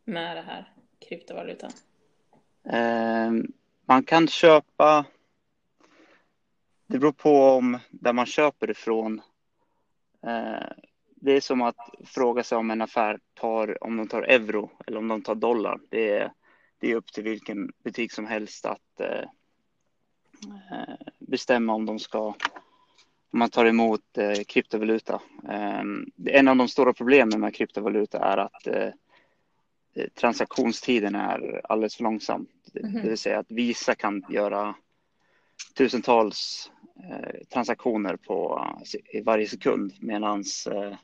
med 0.04 0.36
det 0.36 0.42
här 0.42 0.72
kryptovalutan? 1.08 1.70
Eh, 2.64 3.32
man 3.86 4.02
kan 4.04 4.28
köpa. 4.28 5.04
Det 6.86 6.98
beror 6.98 7.12
på 7.12 7.42
om 7.42 7.78
där 7.90 8.12
man 8.12 8.26
köper 8.26 8.70
ifrån. 8.70 9.20
Eh, 10.26 10.68
det 11.14 11.32
är 11.32 11.40
som 11.40 11.62
att 11.62 11.76
fråga 12.04 12.42
sig 12.42 12.58
om 12.58 12.70
en 12.70 12.82
affär 12.82 13.18
tar 13.34 13.84
om 13.84 13.96
de 13.96 14.08
tar 14.08 14.22
euro 14.22 14.70
eller 14.86 14.98
om 14.98 15.08
de 15.08 15.22
tar 15.22 15.34
dollar. 15.34 15.80
Det 15.88 16.10
är, 16.10 16.32
det 16.78 16.90
är 16.90 16.94
upp 16.94 17.12
till 17.12 17.24
vilken 17.24 17.72
butik 17.84 18.12
som 18.12 18.26
helst 18.26 18.66
att 18.66 19.00
eh, 19.00 19.06
eh, 19.06 19.28
bestämma 21.18 21.72
om 21.74 21.86
de 21.86 21.98
ska 21.98 22.34
om 23.30 23.38
man 23.38 23.50
tar 23.50 23.64
emot 23.64 24.18
eh, 24.18 24.42
kryptovaluta. 24.48 25.14
Eh, 25.48 25.82
det- 26.16 26.38
en 26.38 26.48
av 26.48 26.56
de 26.56 26.68
stora 26.68 26.92
problemen 26.92 27.40
med 27.40 27.54
kryptovaluta 27.54 28.18
är 28.18 28.36
att 28.36 28.66
eh, 28.66 28.90
eh, 29.94 30.08
transaktionstiden 30.14 31.14
är 31.14 31.60
alldeles 31.64 31.96
för 31.96 32.04
långsam. 32.04 32.46
Det- 32.72 32.82
Mhm. 32.82 33.02
Det 33.02 33.08
vill 33.08 33.18
säga 33.18 33.38
att 33.38 33.50
Visa 33.50 33.94
kan 33.94 34.24
göra 34.28 34.74
tusentals 35.76 36.70
eh, 37.10 37.46
transaktioner 37.52 38.16
på, 38.16 38.66
eh, 39.12 39.16
i 39.18 39.22
varje 39.22 39.48
sekund 39.48 39.92
medan 40.00 40.44
eh, 40.70 40.94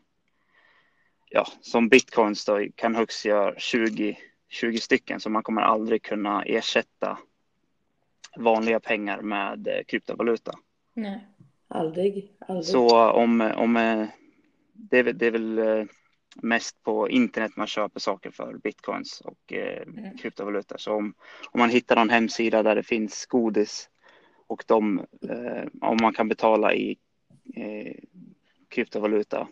ja, 1.31 1.47
som 1.61 1.89
bitcoins 1.89 2.45
då 2.45 2.67
kan 2.75 2.95
högst 2.95 3.25
göra 3.25 3.55
20, 3.59 4.19
20 4.49 4.79
stycken 4.79 5.21
så 5.21 5.31
man 5.31 5.43
kommer 5.43 5.63
aldrig 5.63 6.03
kunna 6.03 6.43
ersätta 6.43 7.19
vanliga 8.37 8.81
pengar 8.81 9.21
med 9.23 9.67
eh, 9.69 9.85
kryptovaluta. 9.89 10.53
Nej. 10.95 11.27
Aldrig. 11.69 12.33
Aldrig. 12.49 12.67
Så 12.67 13.11
om, 13.11 13.41
om 13.57 13.77
eh, 13.77 14.07
det, 14.73 14.99
är, 14.99 15.03
väl- 15.03 15.19
det 15.19 15.27
är 15.27 15.31
väl 15.31 15.59
eh, 15.59 15.85
mest 16.43 16.83
på 16.83 17.09
internet 17.09 17.53
man 17.57 17.67
köper 17.67 18.01
saker 18.01 18.31
för 18.31 18.55
bitcoins 18.59 19.21
och 19.21 19.53
eh, 19.53 19.83
Mm. 19.83 20.17
kryptovalutor. 20.19 20.77
Så 20.77 20.93
om, 20.95 21.15
om 21.51 21.61
man 21.61 21.71
hittar 21.71 21.97
någon 21.97 22.11
hemsida 22.11 22.63
där 22.63 22.75
det 22.75 22.83
finns 22.83 23.27
godis 23.27 23.89
och 24.47 24.65
de, 24.67 24.99
eh, 25.29 25.65
om 25.81 25.97
man 26.01 26.15
kan 26.15 26.29
betala 26.29 26.75
i 26.75 26.97
eh, 27.57 27.95
kryptovaluta 28.69 29.49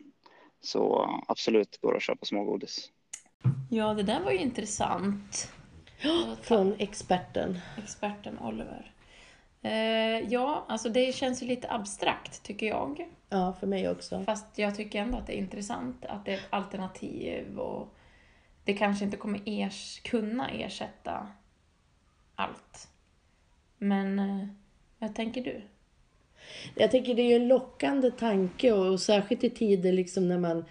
så 0.61 1.11
absolut 1.29 1.79
går 1.81 1.91
det 1.93 1.97
att 1.97 2.03
köpa 2.03 2.25
smågodis. 2.27 2.91
Ja, 3.71 3.95
det 3.95 4.03
där 4.03 4.21
var 4.21 4.31
ju 4.33 4.39
intressant. 4.39 5.53
Från 6.43 6.75
experten. 6.79 7.59
Experten 7.79 8.39
Oliver. 8.39 8.93
Eh, 9.63 10.33
ja, 10.33 10.65
alltså 10.69 10.89
det 10.89 11.15
känns 11.15 11.43
ju 11.43 11.47
lite 11.47 11.71
abstrakt 11.71 12.43
tycker 12.43 12.67
jag. 12.67 13.09
Ja, 13.29 13.53
för 13.61 13.67
mig 13.67 13.89
också. 13.89 14.23
Fast 14.25 14.59
jag 14.59 14.77
tycker 14.77 15.01
ändå 15.01 15.19
att 15.19 15.27
det 15.27 15.37
är 15.37 15.39
intressant 15.39 16.05
att 16.05 16.25
det 16.25 16.33
är 16.33 16.39
ett 16.39 16.47
alternativ 16.51 17.59
och 17.59 17.95
det 18.65 18.75
kanske 18.75 19.05
inte 19.05 19.17
kommer 19.17 19.41
ers 19.45 20.01
kunna 20.01 20.49
ersätta 20.49 21.29
allt. 22.35 22.89
Men 23.79 24.19
eh, 24.19 24.47
vad 24.99 25.15
tänker 25.15 25.45
du? 25.45 25.63
Jag 26.75 26.91
tänker 26.91 27.15
det 27.15 27.23
är 27.23 27.29
ju 27.29 27.37
en 27.37 27.49
lockande 27.49 28.11
tanke 28.11 28.73
och 28.73 29.01
särskilt 29.01 29.45
i 29.45 29.51
tider 29.51 29.93
liksom 29.93 30.29
när 30.29 30.39
man 30.39 30.65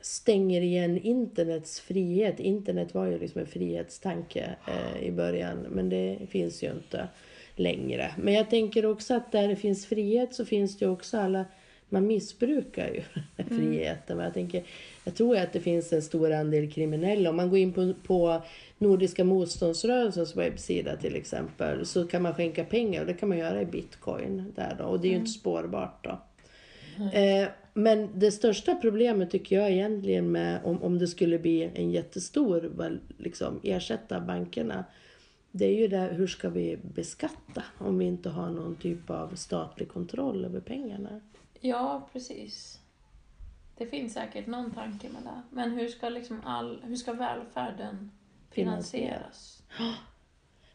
stänger 0.00 0.60
igen 0.60 0.98
internets 0.98 1.80
frihet. 1.80 2.40
Internet 2.40 2.94
var 2.94 3.06
ju 3.06 3.18
liksom 3.18 3.40
en 3.40 3.46
frihetstanke 3.46 4.56
eh, 4.66 5.02
i 5.02 5.12
början 5.12 5.66
men 5.70 5.88
det 5.88 6.18
finns 6.30 6.62
ju 6.62 6.70
inte 6.70 7.08
längre. 7.56 8.10
Men 8.16 8.34
jag 8.34 8.50
tänker 8.50 8.86
också 8.86 9.14
att 9.14 9.32
där 9.32 9.48
det 9.48 9.56
finns 9.56 9.86
frihet 9.86 10.34
så 10.34 10.44
finns 10.44 10.78
det 10.78 10.86
också 10.86 11.18
alla 11.18 11.44
man 11.88 12.06
missbrukar 12.06 12.88
ju 12.88 13.02
friheten. 13.44 14.16
Men 14.16 14.24
jag, 14.24 14.34
tänker, 14.34 14.64
jag 15.04 15.14
tror 15.14 15.36
att 15.36 15.52
det 15.52 15.60
finns 15.60 15.92
en 15.92 16.02
stor 16.02 16.32
andel 16.32 16.72
kriminella. 16.72 17.30
Om 17.30 17.36
man 17.36 17.50
går 17.50 17.58
in 17.58 17.72
på, 17.72 17.94
på 18.06 18.42
Nordiska 18.78 19.24
motståndsrörelsens 19.24 20.36
webbsida 20.36 20.96
till 20.96 21.16
exempel 21.16 21.86
så 21.86 22.06
kan 22.06 22.22
man 22.22 22.34
skänka 22.34 22.64
pengar 22.64 23.00
och 23.00 23.06
det 23.06 23.14
kan 23.14 23.28
man 23.28 23.38
göra 23.38 23.62
i 23.62 23.66
bitcoin. 23.66 24.52
Där 24.56 24.76
då, 24.78 24.84
och 24.84 25.00
det 25.00 25.08
är 25.08 25.10
ju 25.10 25.16
inte 25.16 25.30
spårbart 25.30 26.04
då. 26.04 26.18
Eh, 27.12 27.48
men 27.74 28.18
det 28.18 28.32
största 28.32 28.74
problemet 28.74 29.30
tycker 29.30 29.56
jag 29.56 29.70
egentligen 29.70 30.32
med 30.32 30.60
om, 30.64 30.82
om 30.82 30.98
det 30.98 31.06
skulle 31.06 31.38
bli 31.38 31.70
en 31.74 31.90
jättestor, 31.90 32.72
liksom 33.18 33.60
ersätta 33.62 34.20
bankerna. 34.20 34.84
Det 35.50 35.64
är 35.64 35.74
ju 35.74 35.88
det, 35.88 35.98
hur 35.98 36.26
ska 36.26 36.48
vi 36.48 36.76
beskatta 36.76 37.62
om 37.78 37.98
vi 37.98 38.04
inte 38.04 38.28
har 38.30 38.50
någon 38.50 38.76
typ 38.76 39.10
av 39.10 39.34
statlig 39.34 39.88
kontroll 39.88 40.44
över 40.44 40.60
pengarna? 40.60 41.20
Ja, 41.60 42.08
precis. 42.12 42.80
Det 43.78 43.86
finns 43.86 44.12
säkert 44.12 44.46
någon 44.46 44.70
tanke 44.70 45.08
med 45.08 45.22
det. 45.22 45.42
Men 45.50 45.70
hur 45.70 45.88
ska, 45.88 46.08
liksom 46.08 46.40
all, 46.44 46.82
hur 46.84 46.96
ska 46.96 47.12
välfärden 47.12 48.10
finansieras? 48.50 49.62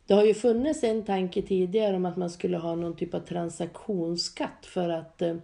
Det 0.07 0.13
har 0.13 0.23
ju 0.23 0.33
funnits 0.33 0.83
en 0.83 1.03
tanke 1.03 1.41
tidigare 1.41 1.95
om 1.95 2.05
att 2.05 2.17
man 2.17 2.29
skulle 2.29 2.57
ha 2.57 2.75
någon 2.75 2.95
typ 2.95 3.13
av 3.13 3.19
transaktionsskatt 3.19 4.65
för 4.65 4.89
att 4.89 5.21
eh, 5.21 5.35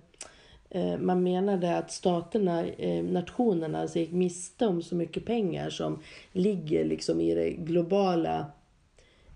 Eh, 0.70 0.98
man 0.98 1.24
menade 1.24 1.78
att 1.78 1.92
staterna, 1.92 2.68
eh, 2.68 3.04
nationerna, 3.04 3.82
alltså 3.82 4.00
gick 4.00 4.12
miste 4.12 4.68
om 4.68 4.82
så 4.82 4.96
mycket 4.96 5.26
pengar 5.26 5.70
som 5.70 6.00
ligger 6.32 6.86
liksom 6.86 7.22
i 7.22 7.36
det 7.36 7.50
globala 7.50 8.46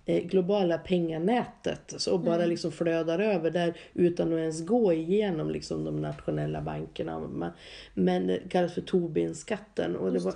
globala 0.06 0.78
penganätet 0.78 1.94
så, 1.98 2.14
och 2.14 2.20
bara 2.20 2.46
liksom 2.46 2.72
flödar 2.72 3.20
över 3.20 3.52
där 3.52 3.74
utan 3.94 4.34
att 4.34 4.40
ens 4.40 4.66
gå 4.66 4.94
igenom 4.94 5.50
liksom 5.50 5.84
de 5.84 6.02
nationella 6.02 6.62
bankerna. 6.62 7.54
Men 7.94 8.28
det 8.28 8.40
kallas 8.50 8.74
för 8.74 8.82
Tobinskatten 8.82 9.96
och 9.96 10.14
det, 10.14 10.20
var, 10.20 10.34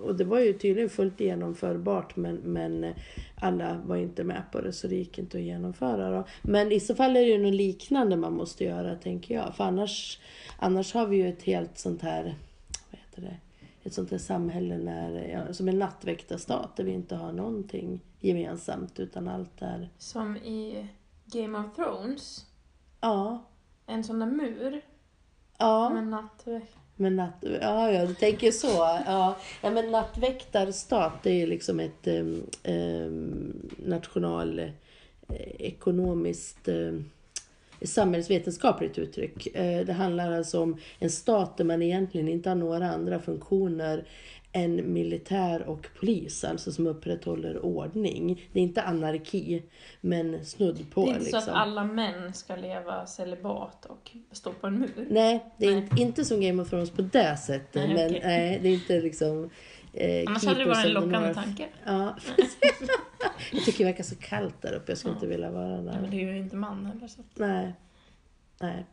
och 0.00 0.14
det 0.14 0.24
var 0.24 0.40
ju 0.40 0.52
tydligen 0.52 0.90
fullt 0.90 1.20
genomförbart 1.20 2.16
men, 2.16 2.36
men 2.36 2.84
eh, 2.84 2.92
alla 3.34 3.80
var 3.86 3.96
inte 3.96 4.24
med 4.24 4.42
på 4.52 4.60
det 4.60 4.72
så 4.72 4.88
det 4.88 4.96
gick 4.96 5.18
inte 5.18 5.38
att 5.38 5.44
genomföra. 5.44 6.10
Då. 6.10 6.24
Men 6.42 6.72
i 6.72 6.80
så 6.80 6.94
fall 6.94 7.16
är 7.16 7.20
det 7.20 7.26
ju 7.26 7.38
något 7.38 7.54
liknande 7.54 8.16
man 8.16 8.32
måste 8.32 8.64
göra 8.64 8.94
tänker 8.94 9.34
jag. 9.34 9.56
För 9.56 9.64
annars, 9.64 10.20
annars 10.58 10.94
har 10.94 11.06
vi 11.06 11.16
ju 11.16 11.28
ett 11.28 11.42
helt 11.42 11.78
sånt 11.78 12.02
här, 12.02 12.22
vad 12.90 13.00
heter 13.00 13.22
det? 13.22 13.36
Ett 13.84 13.94
sånt 13.94 14.10
här 14.10 14.18
samhälle 14.18 14.78
när, 14.78 15.28
ja, 15.28 15.54
som 15.54 15.68
en 15.68 15.78
nattväktarstat 15.78 16.76
där 16.76 16.84
vi 16.84 16.92
inte 16.92 17.16
har 17.16 17.32
någonting 17.32 18.00
gemensamt 18.20 19.00
utan 19.00 19.28
allt 19.28 19.62
är... 19.62 19.88
Som 19.98 20.36
i 20.36 20.88
Game 21.24 21.58
of 21.58 21.76
Thrones. 21.76 22.46
Ja, 23.00 23.44
En 23.86 24.04
sån 24.04 24.18
där 24.18 24.26
mur 24.26 24.82
ja, 25.58 25.90
med 25.90 26.06
nattväkt. 26.06 26.76
men 26.96 27.16
natt, 27.16 27.44
ja, 27.60 27.90
ja, 27.90 28.06
du 28.06 28.14
tänker 28.14 28.50
så. 28.50 28.66
Ja, 29.06 29.36
ja 29.62 29.70
men 29.70 29.90
nattväktarstat 29.90 31.22
det 31.22 31.42
är 31.42 31.46
liksom 31.46 31.80
ett 31.80 32.06
national 33.76 34.58
eh, 34.58 34.70
ekonomiskt 35.58 36.68
eh, 36.68 36.92
samhällsvetenskapligt 37.86 38.98
uttryck. 38.98 39.46
Eh, 39.56 39.86
Det 39.86 39.92
handlar 39.92 40.32
alltså 40.32 40.62
om 40.62 40.76
en 40.98 41.10
stat 41.10 41.56
där 41.56 41.64
man 41.64 41.82
egentligen 41.82 42.28
inte 42.28 42.48
har 42.48 42.56
några 42.56 42.90
andra 42.90 43.18
funktioner 43.18 44.04
än 44.56 44.92
militär 44.92 45.68
och 45.68 45.86
polis, 46.00 46.44
alltså 46.44 46.72
som 46.72 46.86
upprätthåller 46.86 47.64
ordning. 47.64 48.48
Det 48.52 48.58
är 48.60 48.62
inte 48.62 48.82
anarki, 48.82 49.62
men 50.00 50.44
snudd 50.44 50.90
på. 50.90 51.04
Det 51.04 51.06
är 51.06 51.08
inte 51.10 51.20
liksom. 51.20 51.40
så 51.40 51.50
att 51.50 51.56
alla 51.56 51.84
män 51.84 52.34
ska 52.34 52.56
leva 52.56 53.06
celibat 53.06 53.86
och 53.86 54.10
stå 54.32 54.52
på 54.52 54.66
en 54.66 54.78
mur. 54.78 55.06
Nej, 55.10 55.44
det 55.58 55.66
är 55.66 55.70
Nej. 55.70 55.78
Inte, 55.82 56.02
inte 56.02 56.24
som 56.24 56.40
Game 56.40 56.62
of 56.62 56.70
Thrones 56.70 56.90
på 56.90 57.02
det 57.02 57.36
sättet. 57.36 57.74
Nej, 57.74 57.94
men 57.94 58.06
okej. 58.06 58.20
nej, 58.24 58.58
det 58.62 58.68
är 58.68 58.72
inte 58.72 59.00
liksom... 59.00 59.50
Eh, 59.94 60.24
Annars 60.26 60.44
hade 60.44 60.58
det 60.58 60.64
varit 60.64 60.84
en 60.84 60.92
lockande 60.92 61.34
tanke. 61.34 61.66
Ja. 61.84 62.16
jag 63.52 63.64
tycker 63.64 63.78
det 63.78 63.84
verkar 63.84 64.04
så 64.04 64.16
kallt 64.16 64.62
där 64.62 64.72
uppe. 64.74 64.90
Jag 64.92 64.98
skulle 64.98 65.12
Ja. 65.12 65.16
inte 65.16 65.26
vilja 65.26 65.50
vara 65.50 65.68
där. 65.68 65.98
men 66.00 66.10
du 66.10 66.16
är 66.16 66.32
ju 66.32 66.38
inte 66.38 66.56
man 66.56 66.86
heller 66.86 67.08
så. 67.08 67.22
Nej. 67.34 67.72
Nej. 68.60 68.84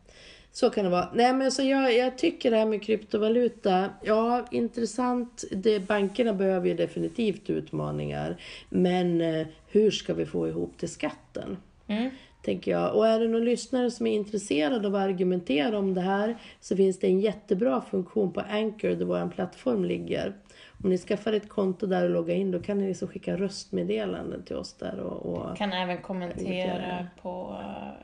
Så 0.52 0.70
kan 0.70 0.84
det 0.84 0.90
vara. 0.92 1.10
Nej, 1.14 1.34
men 1.34 1.52
så 1.52 1.64
jag, 1.64 1.96
jag 1.98 2.18
tycker 2.18 2.52
det 2.52 2.58
här 2.58 2.66
med 2.66 2.84
kryptovaluta, 2.84 3.90
ja 4.04 4.46
intressant. 4.52 5.44
Det, 5.52 5.80
bankerna 5.80 6.34
behöver 6.34 6.68
ju 6.68 6.74
definitivt 6.74 7.50
utmaningar. 7.50 8.38
Men 8.70 9.22
eh, 9.22 9.48
hur 9.68 9.92
ska 9.92 10.14
vi 10.14 10.26
få 10.26 10.48
ihop 10.48 10.78
till 10.78 10.90
skatten? 10.90 11.58
Mm. 11.88 12.10
Tänker 12.44 12.72
jag. 12.72 12.96
Och 12.96 13.08
är 13.08 13.20
det 13.20 13.28
någon 13.28 13.46
lyssnare 13.46 13.92
som 13.92 14.08
är 14.08 14.14
intresserad 14.16 14.86
av 14.86 14.96
att 14.96 15.02
argumentera 15.02 15.78
om 15.80 15.94
det 15.94 16.02
här 16.02 16.38
så 16.60 16.76
finns 16.76 17.00
det 17.00 17.08
en 17.08 17.20
jättebra 17.20 17.82
funktion 17.82 18.34
på 18.34 18.42
Anchor 18.42 18.90
där 18.96 19.06
vår 19.06 19.30
plattform 19.30 19.86
ligger. 19.86 20.34
Om 20.84 20.90
ni 20.90 20.98
skaffar 20.98 21.34
ett 21.34 21.50
konto 21.50 21.86
där 21.88 22.04
och 22.04 22.10
loggar 22.10 22.36
in 22.36 22.52
då 22.52 22.60
kan 22.60 22.78
ni 22.78 22.88
liksom 22.88 23.08
skicka 23.08 23.38
röstmeddelanden 23.38 24.44
till 24.44 24.56
oss 24.56 24.74
där. 24.74 25.00
Och, 25.00 25.26
och... 25.34 25.58
Kan 25.58 25.74
även 25.74 25.98
kommentera 26.02 27.08
på 27.22 27.58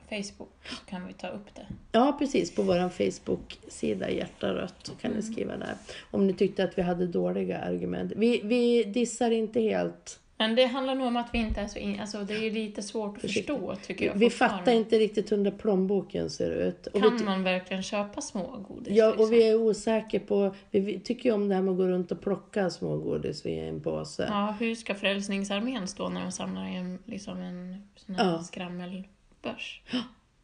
eh, 0.10 0.24
Facebook, 0.24 0.50
så 0.69 0.86
kan 0.89 1.07
vi 1.07 1.13
ta 1.13 1.27
upp 1.27 1.55
det. 1.55 1.67
Ja, 1.91 2.15
precis. 2.19 2.55
På 2.55 2.62
vår 2.62 2.89
Facebook-sida 2.89 4.10
Hjärta 4.10 4.53
rött 4.53 4.75
så 4.84 4.91
kan 4.91 5.12
Mm. 5.12 5.24
ni 5.25 5.34
skriva 5.34 5.57
där. 5.57 5.74
Om 6.12 6.27
ni 6.27 6.34
tyckte 6.34 6.63
att 6.63 6.77
vi 6.77 6.81
hade 6.81 7.07
dåliga 7.07 7.60
argument. 7.60 8.12
Vi, 8.15 8.41
vi 8.43 8.84
dissar 8.84 9.31
inte 9.31 9.62
helt. 9.62 10.19
Men 10.39 10.56
det 10.56 10.65
handlar 10.65 10.96
nog 10.96 11.08
om 11.08 11.17
att 11.17 11.34
vi 11.34 11.38
inte 11.38 11.62
är 11.62 11.67
så 11.67 11.79
in... 11.79 12.00
Alltså 12.00 12.24
det 12.24 12.48
är 12.48 12.51
lite 12.51 12.82
svårt 12.82 13.15
att 13.15 13.22
förstå, 13.22 13.75
tycker 13.75 14.06
jag 14.06 14.13
Vi 14.13 14.29
fattar 14.29 14.72
inte 14.72 15.00
riktigt 15.00 15.32
hur 15.32 15.38
den 15.38 15.44
där 15.44 15.51
plånboken 15.51 16.29
ser 16.29 16.51
ut. 16.51 16.88
Och 16.88 17.01
Kan 17.01 17.17
vi, 17.17 17.24
man 17.24 17.44
verkligen 17.44 17.84
köpa 17.84 18.22
smågodis? 18.22 18.98
ja, 18.98 19.08
liksom? 19.08 19.25
och 19.25 19.32
vi 19.34 19.50
är 19.50 19.56
osäkra 19.56 20.20
på... 20.20 20.56
Vi, 20.72 21.00
tycker 21.00 21.29
ju 21.29 21.36
om 21.36 21.48
det 21.50 21.56
här 21.56 21.62
med 21.62 21.72
att 21.72 21.77
gå 21.77 21.88
runt 21.88 22.12
och 22.12 22.22
plocka 22.22 22.70
smågodis 22.70 23.46
via 23.46 23.65
en 23.65 23.82
påse. 23.82 24.25
Ja, 24.29 24.56
hur 24.60 24.75
ska 24.75 24.96
Frälsningsarmén 24.96 25.88
stå 25.88 26.10
när 26.10 26.22
de 26.22 26.32
samlar 26.32 26.67
i 26.67 26.75
en, 26.75 27.00
liksom 27.06 27.41
en 27.41 27.88
sån 27.96 28.15
här 28.15 28.25
Ja. 28.32 28.44
skrammelbörs? 28.44 29.82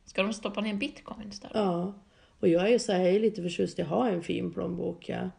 Ska 0.06 0.24
de 0.24 0.34
stoppa 0.34 0.62
ner 0.62 0.74
bitcoins 0.74 1.40
där? 1.40 1.52
Ja. 1.54 1.94
Och 2.40 2.48
jag 2.48 2.70
är 2.70 2.80
så 2.80 2.92
här, 2.92 3.00
jag 3.00 3.16
är 3.16 3.20
lite 3.20 3.42
förtjust 3.42 3.80
i 3.80 3.82
att 3.82 3.88
ha 3.88 4.10
en 4.10 4.24
fin 4.24 4.54
plånbok. 4.54 5.10
Ja. 5.10 5.30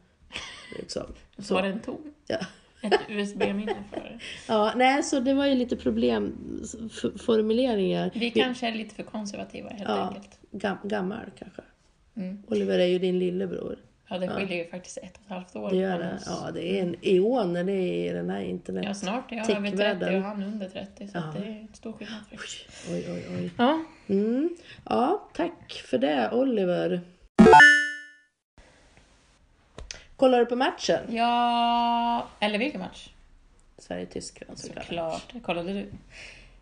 Liksom. 0.79 1.03
Så 1.39 1.55
var 1.55 1.63
det 1.63 1.69
en 1.69 1.81
tom? 1.81 2.15
Ja. 2.27 2.39
Ett 2.85 3.01
USB-minne 3.09 3.75
för. 3.93 4.19
Ja, 4.49 4.73
nej, 4.77 5.03
så 5.03 5.21
det 5.21 5.35
var 5.35 5.47
ju 5.47 5.55
lite 5.55 5.77
problemformuleringar. 5.77 8.11
Vi 8.15 8.31
kanske 8.31 8.69
är 8.69 8.75
lite 8.75 8.95
för 8.95 9.03
konservativa 9.03 9.69
helt 9.69 9.89
Ja. 9.89 10.09
enkelt. 10.09 10.39
Gam, 10.51 10.77
gammal 10.85 11.25
kanske. 11.39 11.63
Mm. 12.17 12.43
Oliver 12.49 12.79
är 12.79 12.87
ju 12.87 12.99
din 12.99 13.19
lillebror. 13.19 13.77
Ja, 14.09 14.19
det 14.19 14.29
skiljer 14.29 14.57
ju 14.65 14.71
faktiskt 14.71 14.99
ett 14.99 15.15
och 15.17 15.21
ett 15.23 15.29
halvt 15.29 15.57
år 15.57 15.71
Det 15.71 15.77
gör 15.77 15.99
det. 15.99 16.19
Ja, 16.27 16.51
det 16.55 16.79
är 16.79 16.83
en 16.83 16.97
eon 17.03 17.53
när 17.53 17.65
det 17.65 17.73
är 17.73 18.11
i 18.11 18.13
den 18.15 18.31
här 18.31 18.41
internet. 18.41 18.85
Ja, 18.87 18.95
snart 18.95 19.33
är 19.33 19.37
jag 19.37 19.51
över 19.51 19.61
30 19.61 19.71
Techvärlden. 19.77 20.15
och 20.17 20.23
han 20.23 20.43
under 20.43 20.69
30, 20.69 21.09
så 21.09 21.19
Ja. 21.19 21.23
det 21.39 21.45
är 21.49 21.67
stor 21.73 21.93
skillnad 21.93 22.21
faktiskt. 22.31 22.67
Oj, 22.91 23.05
oj, 23.09 23.25
oj. 23.39 23.51
Ja, 23.59 23.85
Mm. 24.07 24.57
Ja, 24.89 25.29
tack 25.35 25.73
för 25.91 25.99
det 25.99 26.31
Oliver. 26.33 27.01
Kollar 30.25 30.39
du 30.39 30.47
på 30.47 30.57
matchen? 30.57 31.01
ja... 31.09 32.29
Eller 32.41 32.59
vilken 32.59 32.81
match? 32.81 33.09
Sverige-Tyskland 33.79 34.59
såklart. 34.59 34.85
Såklart. 34.85 35.35
Kollade 35.43 35.73
du? 35.73 35.87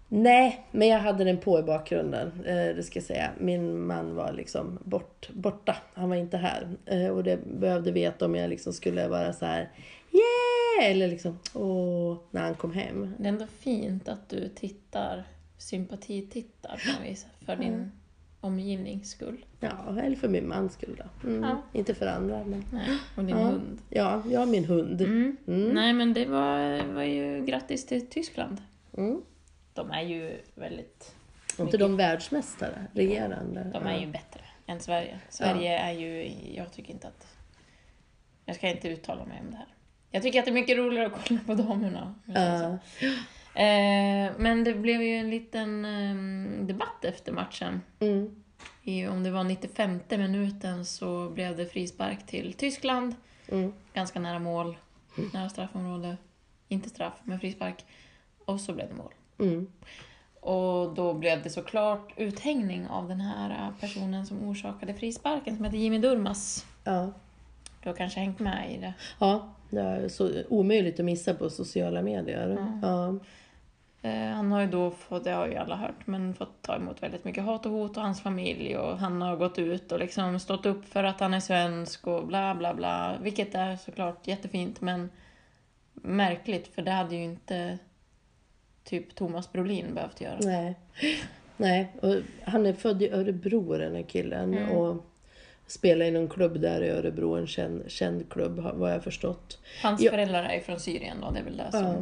Nej, 0.09 0.67
men 0.71 0.89
jag 0.89 0.99
hade 0.99 1.25
den 1.25 1.39
på 1.39 1.59
i 1.59 1.63
bakgrunden. 1.63 2.33
Eh, 2.47 2.77
det 2.77 2.83
ska 2.83 2.99
jag 2.99 3.05
säga. 3.05 3.31
Min 3.39 3.87
man 3.87 4.15
var 4.15 4.33
liksom 4.33 4.79
bort, 4.85 5.29
borta. 5.33 5.77
Han 5.95 6.09
var 6.09 6.17
inte 6.17 6.37
här. 6.37 6.69
Eh, 6.87 7.07
och 7.07 7.25
det 7.25 7.45
behövde 7.45 7.93
veta 7.93 8.25
om 8.25 8.35
jag 8.35 8.51
liksom 8.51 8.73
skulle 8.73 9.09
vara 9.09 9.33
så 9.33 9.47
här 9.47 9.71
yeah! 10.11 10.91
Eller 10.91 11.09
liksom 11.09 11.39
åh, 11.55 12.17
när 12.31 12.43
han 12.43 12.55
kom 12.55 12.73
hem. 12.73 13.15
Det 13.19 13.25
är 13.25 13.29
ändå 13.29 13.47
fint 13.47 14.09
att 14.09 14.29
du 14.29 14.49
tittar, 14.49 15.25
sympatitittar 15.59 16.83
på 16.85 16.93
något 16.93 17.11
vis, 17.11 17.27
för 17.47 17.57
din 17.57 17.93
omgivnings 18.43 19.11
skull. 19.11 19.45
Ja, 19.61 19.99
eller 20.03 20.17
för 20.17 20.29
min 20.29 20.49
mans 20.49 20.73
skull 20.73 20.97
då. 21.23 21.29
Mm, 21.29 21.43
Ja. 21.43 21.63
Inte 21.73 21.95
för 21.95 22.07
andra. 22.07 22.45
Men... 22.45 22.65
Nej, 22.73 22.99
och 23.17 23.25
din 23.25 23.37
Ja. 23.37 23.45
hund. 23.45 23.79
Ja, 23.89 24.23
jag 24.31 24.41
har 24.41 24.47
min 24.47 24.65
hund. 24.65 25.01
Mm. 25.01 25.37
Mm. 25.47 25.69
Nej, 25.69 25.93
men 25.93 26.15
det 26.15 26.27
var, 26.27 26.85
var 26.95 27.03
ju 27.03 27.45
grattis 27.45 27.87
till 27.87 28.07
Tyskland. 28.07 28.63
Mm. 28.97 29.23
De 29.75 29.91
är 29.91 30.03
ju 30.03 30.41
väldigt... 30.55 31.15
Och 31.59 31.65
inte 31.65 31.77
de 31.77 31.97
världsmästare, 31.97 32.87
regerande. 32.93 33.71
De 33.73 33.87
är 33.87 33.99
ju 33.99 34.07
bättre 34.07 34.41
än 34.67 34.81
Sverige. 34.81 35.21
Sverige 35.29 35.79
är 35.79 35.93
ju... 35.93 36.33
Jag 36.57 36.73
tycker 36.73 36.93
inte 36.93 37.09
att... 37.09 37.37
Jag 38.45 38.57
ska 38.57 38.69
inte 38.69 38.89
uttala 38.89 39.25
mig 39.25 39.41
om 39.45 39.51
det 39.51 39.57
här. 39.57 39.67
Jag 40.11 40.23
tycker 40.23 40.39
att 40.39 40.45
det 40.45 40.51
är 40.51 40.55
mycket 40.55 40.77
roligare 40.77 41.07
att 41.07 41.29
kolla 41.29 41.41
på 41.47 41.55
damerna. 41.55 42.15
om 42.27 42.79
Ja. 43.55 43.61
Eh, 43.61 44.33
men 44.39 44.65
det 44.65 44.75
blev 44.75 45.03
ju 45.03 45.17
en 45.17 45.31
liten 45.31 45.85
eh, 45.85 46.67
debatt 46.67 47.05
efter 47.05 47.33
matchen. 47.33 47.81
Mm. 48.01 48.43
I, 48.83 49.07
om 49.07 49.23
det 49.23 49.31
var 49.31 49.45
95 49.45 50.01
minuten 50.09 50.85
så 50.85 51.31
blev 51.31 51.57
det 51.57 51.67
frispark 51.67 52.27
till 52.27 52.53
Tyskland. 52.53 53.15
Mm. 53.49 53.73
Ganska 53.95 54.21
nära 54.21 54.39
mål, 54.39 54.77
nära 55.33 55.49
straffområde. 55.49 56.17
Inte 56.69 56.89
straff, 56.89 57.15
men 57.25 57.41
frispark. 57.41 57.85
Och 58.45 58.61
så 58.61 58.73
blev 58.73 58.89
det 58.89 58.95
mål. 58.95 59.15
Mm. 59.39 59.67
Och 60.41 60.95
då 60.95 61.15
blev 61.15 61.43
det 61.43 61.51
såklart 61.51 62.13
uthängning 62.17 62.87
av 62.87 63.09
den 63.09 63.21
här 63.21 63.73
personen 63.81 64.27
som 64.27 64.49
orsakade 64.49 64.95
frisparken, 64.95 65.57
som 65.57 65.65
heter 65.65 65.79
Jimmy 65.79 65.99
Durmas. 65.99 66.67
Ja. 66.85 67.13
Du 67.83 67.89
har 67.89 67.97
kanske 67.97 68.21
hängt 68.21 68.39
med 68.39 68.73
i 68.75 68.79
det? 68.79 68.95
ja, 69.19 69.55
det 69.71 69.81
är 69.81 70.09
så 70.09 70.43
omöjligt 70.49 71.01
att 71.01 71.05
missa 71.05 71.35
på 71.35 71.51
sociala 71.51 72.03
medier. 72.03 72.77
Ja. 72.83 73.09
Eh, 73.09 73.15
Han 74.11 74.53
har 74.53 74.61
ju 74.61 74.67
då 74.67 74.91
fått, 74.91 75.25
det 75.25 75.31
har 75.31 75.47
ju 75.47 75.57
alla 75.57 75.77
hört, 75.77 76.07
men 76.07 76.35
fått 76.35 76.63
ta 76.63 76.77
emot 76.77 77.03
väldigt 77.03 77.25
mycket 77.25 77.45
hat 77.45 77.67
och 77.67 77.73
hot 77.73 77.97
och 77.97 78.03
hans 78.03 78.23
familj 78.23 78.77
och 78.77 78.99
han 78.99 79.23
har 79.23 79.37
gått 79.37 79.59
ut 79.59 79.93
och 79.93 79.99
liksom 79.99 80.41
stått 80.41 80.67
upp 80.67 80.85
för 80.85 81.05
att 81.05 81.21
han 81.21 81.35
är 81.35 81.41
svensk 81.41 82.07
och 82.07 82.27
bla 82.27 82.55
bla 82.55 82.75
bla. 82.75 83.17
Vilket 83.23 83.55
är 83.55 83.77
såklart 83.77 84.27
jättefint 84.27 84.81
men 84.81 85.11
märkligt 85.93 86.75
för 86.75 86.83
det 86.83 86.91
hade 86.91 87.17
ju 87.17 87.25
inte 87.25 87.79
typ 88.85 89.15
Thomas 89.15 89.53
Brolin 89.53 89.95
behövt 89.95 90.21
göra. 90.21 90.39
Nej. 90.41 90.75
Nej, 91.57 91.93
och 92.03 92.15
han 92.45 92.67
är 92.67 92.73
född 92.73 93.03
i 93.03 93.11
Örebro 93.11 93.79
den 93.79 93.95
här 93.95 94.03
killen 94.03 94.55
Mm. 94.55 94.71
och 94.71 95.05
spelar 95.67 96.07
i 96.07 96.11
någon 96.11 96.29
klubb 96.29 96.61
där 96.61 96.83
i 96.83 96.91
Örebro, 96.91 97.35
en 97.35 97.47
känd, 97.47 97.91
känd 97.91 98.31
klubb 98.31 98.59
vad 98.75 98.93
jag 98.93 99.05
förstått. 99.05 99.59
Hans 99.83 100.09
föräldrar 100.09 100.45
är 100.45 100.55
ju 100.55 100.61
från 100.61 100.81
Syrien 100.81 101.17
då, 101.21 101.31
det 101.31 101.39
är 101.39 101.45
väl 101.45 101.57
det 101.57 101.71
Ja. 101.73 101.95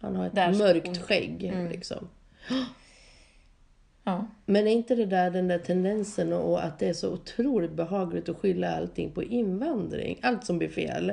Han 0.00 0.16
har 0.16 0.26
ett 0.26 0.34
Där 0.34 0.52
mörkt 0.54 0.86
hon- 0.86 0.94
skägg 0.96 1.44
Mm. 1.44 1.68
liksom. 1.70 2.08
Ja. 4.04 4.26
Men 4.46 4.66
är 4.66 4.72
inte 4.72 4.94
det 4.94 5.06
där 5.06 5.30
den 5.30 5.48
där 5.48 5.58
tendensen 5.58 6.32
och 6.32 6.64
att 6.64 6.78
det 6.78 6.88
är 6.88 6.92
så 6.92 7.12
otroligt 7.12 7.72
behagligt 7.72 8.28
att 8.28 8.36
skylla 8.36 8.76
allting 8.76 9.10
på 9.10 9.22
invandring? 9.22 10.18
Allt 10.22 10.44
som 10.44 10.58
blir 10.58 10.68
fel. 10.68 11.12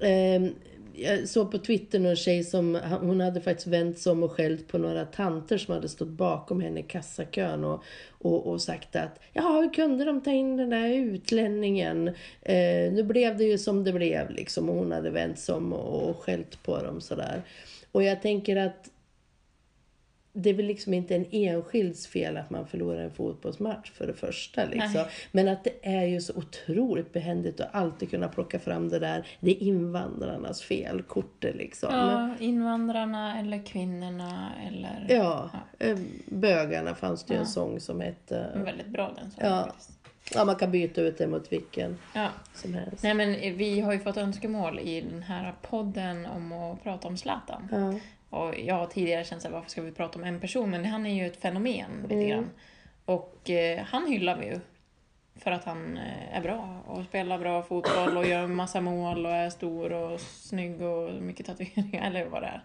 Ehm, 0.00 0.54
jag 0.94 1.28
såg 1.28 1.50
på 1.50 1.58
Twitter 1.58 1.98
någon 1.98 2.16
tjej 2.16 2.44
som 2.44 2.74
hon 3.00 3.20
hade 3.20 3.40
faktiskt 3.40 3.66
vänt 3.66 3.98
sig 3.98 4.12
om 4.12 4.22
och 4.22 4.32
skällt 4.32 4.68
på 4.68 4.78
några 4.78 5.04
tanter 5.04 5.58
som 5.58 5.74
hade 5.74 5.88
stått 5.88 6.08
bakom 6.08 6.60
henne 6.60 6.80
i 6.80 6.82
kassakön 6.82 7.64
och, 7.64 7.82
och, 8.18 8.46
och 8.46 8.60
sagt 8.62 8.96
att 8.96 9.20
ja, 9.32 9.42
hur 9.62 9.74
kunde 9.74 10.04
de 10.04 10.20
ta 10.20 10.30
in 10.30 10.56
den 10.56 10.70
där 10.70 10.88
utlänningen? 10.88 12.08
Eh, 12.42 12.92
nu 12.92 13.02
blev 13.02 13.36
det 13.36 13.44
ju 13.44 13.58
som 13.58 13.84
det 13.84 13.92
blev 13.92 14.30
liksom 14.30 14.68
och 14.70 14.76
hon 14.76 14.92
hade 14.92 15.10
vänt 15.10 15.38
sig 15.38 15.54
om 15.54 15.72
och, 15.72 16.10
och 16.10 16.16
skällt 16.16 16.62
på 16.62 16.82
dem 16.82 17.00
sådär. 17.00 17.42
Och 17.92 18.02
jag 18.02 18.22
tänker 18.22 18.56
att 18.56 18.90
det 20.32 20.50
är 20.50 20.54
väl 20.54 20.66
liksom 20.66 20.94
inte 20.94 21.14
en 21.16 21.26
enskilds 21.30 22.06
fel 22.06 22.36
att 22.36 22.50
man 22.50 22.66
förlorar 22.66 23.00
en 23.00 23.10
fotbollsmatch 23.10 23.90
för 23.90 24.06
det 24.06 24.14
första. 24.14 24.64
Liksom. 24.64 25.04
Men 25.32 25.48
att 25.48 25.64
det 25.64 25.74
är 25.82 26.04
ju 26.04 26.20
så 26.20 26.34
otroligt 26.36 27.12
behändigt 27.12 27.60
att 27.60 27.74
alltid 27.74 28.10
kunna 28.10 28.28
plocka 28.28 28.58
fram 28.58 28.88
det 28.88 28.98
där, 28.98 29.26
det 29.40 29.50
är 29.50 29.62
invandrarnas 29.62 30.62
fel, 30.62 31.02
kortet 31.02 31.54
liksom. 31.56 31.94
ja, 31.94 32.30
invandrarna 32.40 33.40
eller 33.40 33.66
kvinnorna 33.66 34.52
eller... 34.68 35.06
Ja, 35.08 35.50
eh, 35.78 35.98
bögarna 36.26 36.94
fanns 36.94 37.24
det 37.24 37.34
ju 37.34 37.38
en 37.38 37.42
Ja. 37.42 37.46
sång 37.50 37.80
som 37.80 38.00
hette. 38.00 38.38
En 38.38 38.64
Väldigt 38.64 38.86
bra 38.88 39.12
den 39.16 39.30
sången 39.30 39.50
Ja. 39.52 39.64
faktiskt. 39.66 39.97
Ja, 40.34 40.44
man 40.44 40.56
kan 40.56 40.70
byta 40.70 41.00
ut 41.00 41.18
det 41.18 41.26
mot 41.26 41.52
vilken 41.52 41.98
Ja. 42.14 42.28
som 42.54 42.74
helst. 42.74 43.02
Nej 43.02 43.14
men 43.14 43.56
vi 43.56 43.80
har 43.80 43.92
ju 43.92 43.98
fått 43.98 44.16
önskemål 44.16 44.78
i 44.78 45.00
den 45.00 45.22
här 45.22 45.54
podden 45.62 46.26
om 46.26 46.52
att 46.52 46.82
prata 46.82 47.08
om 47.08 47.16
Zlatan. 47.16 47.68
Ja, 47.72 47.94
Och 48.38 48.54
jag 48.58 48.74
har 48.74 48.86
tidigare 48.86 49.24
känt 49.24 49.42
såhär, 49.42 49.52
varför 49.54 49.70
ska 49.70 49.82
vi 49.82 49.92
prata 49.92 50.18
om 50.18 50.24
en 50.24 50.40
person? 50.40 50.70
Men 50.70 50.84
han 50.84 51.06
är 51.06 51.14
ju 51.14 51.26
ett 51.26 51.36
fenomen 51.40 51.90
lite 52.02 52.14
Mm. 52.14 52.28
grann. 52.28 52.50
Och 53.04 53.50
eh, 53.50 53.82
han 53.84 54.06
hyllar 54.06 54.36
vi 54.38 54.46
ju. 54.46 54.60
För 55.36 55.50
att 55.50 55.64
han 55.64 55.96
eh, 55.96 56.36
är 56.36 56.42
bra 56.42 56.82
och 56.86 57.04
spelar 57.04 57.38
bra 57.38 57.62
fotboll 57.62 58.16
och 58.16 58.26
gör 58.26 58.46
massa 58.46 58.80
mål 58.80 59.26
och 59.26 59.32
är 59.32 59.50
stor 59.50 59.92
och 59.92 60.20
snygg 60.20 60.82
och 60.82 61.22
mycket 61.22 61.46
tatueringar 61.46 62.06
eller 62.06 62.24
vad 62.26 62.42
det 62.42 62.46
är. 62.46 62.62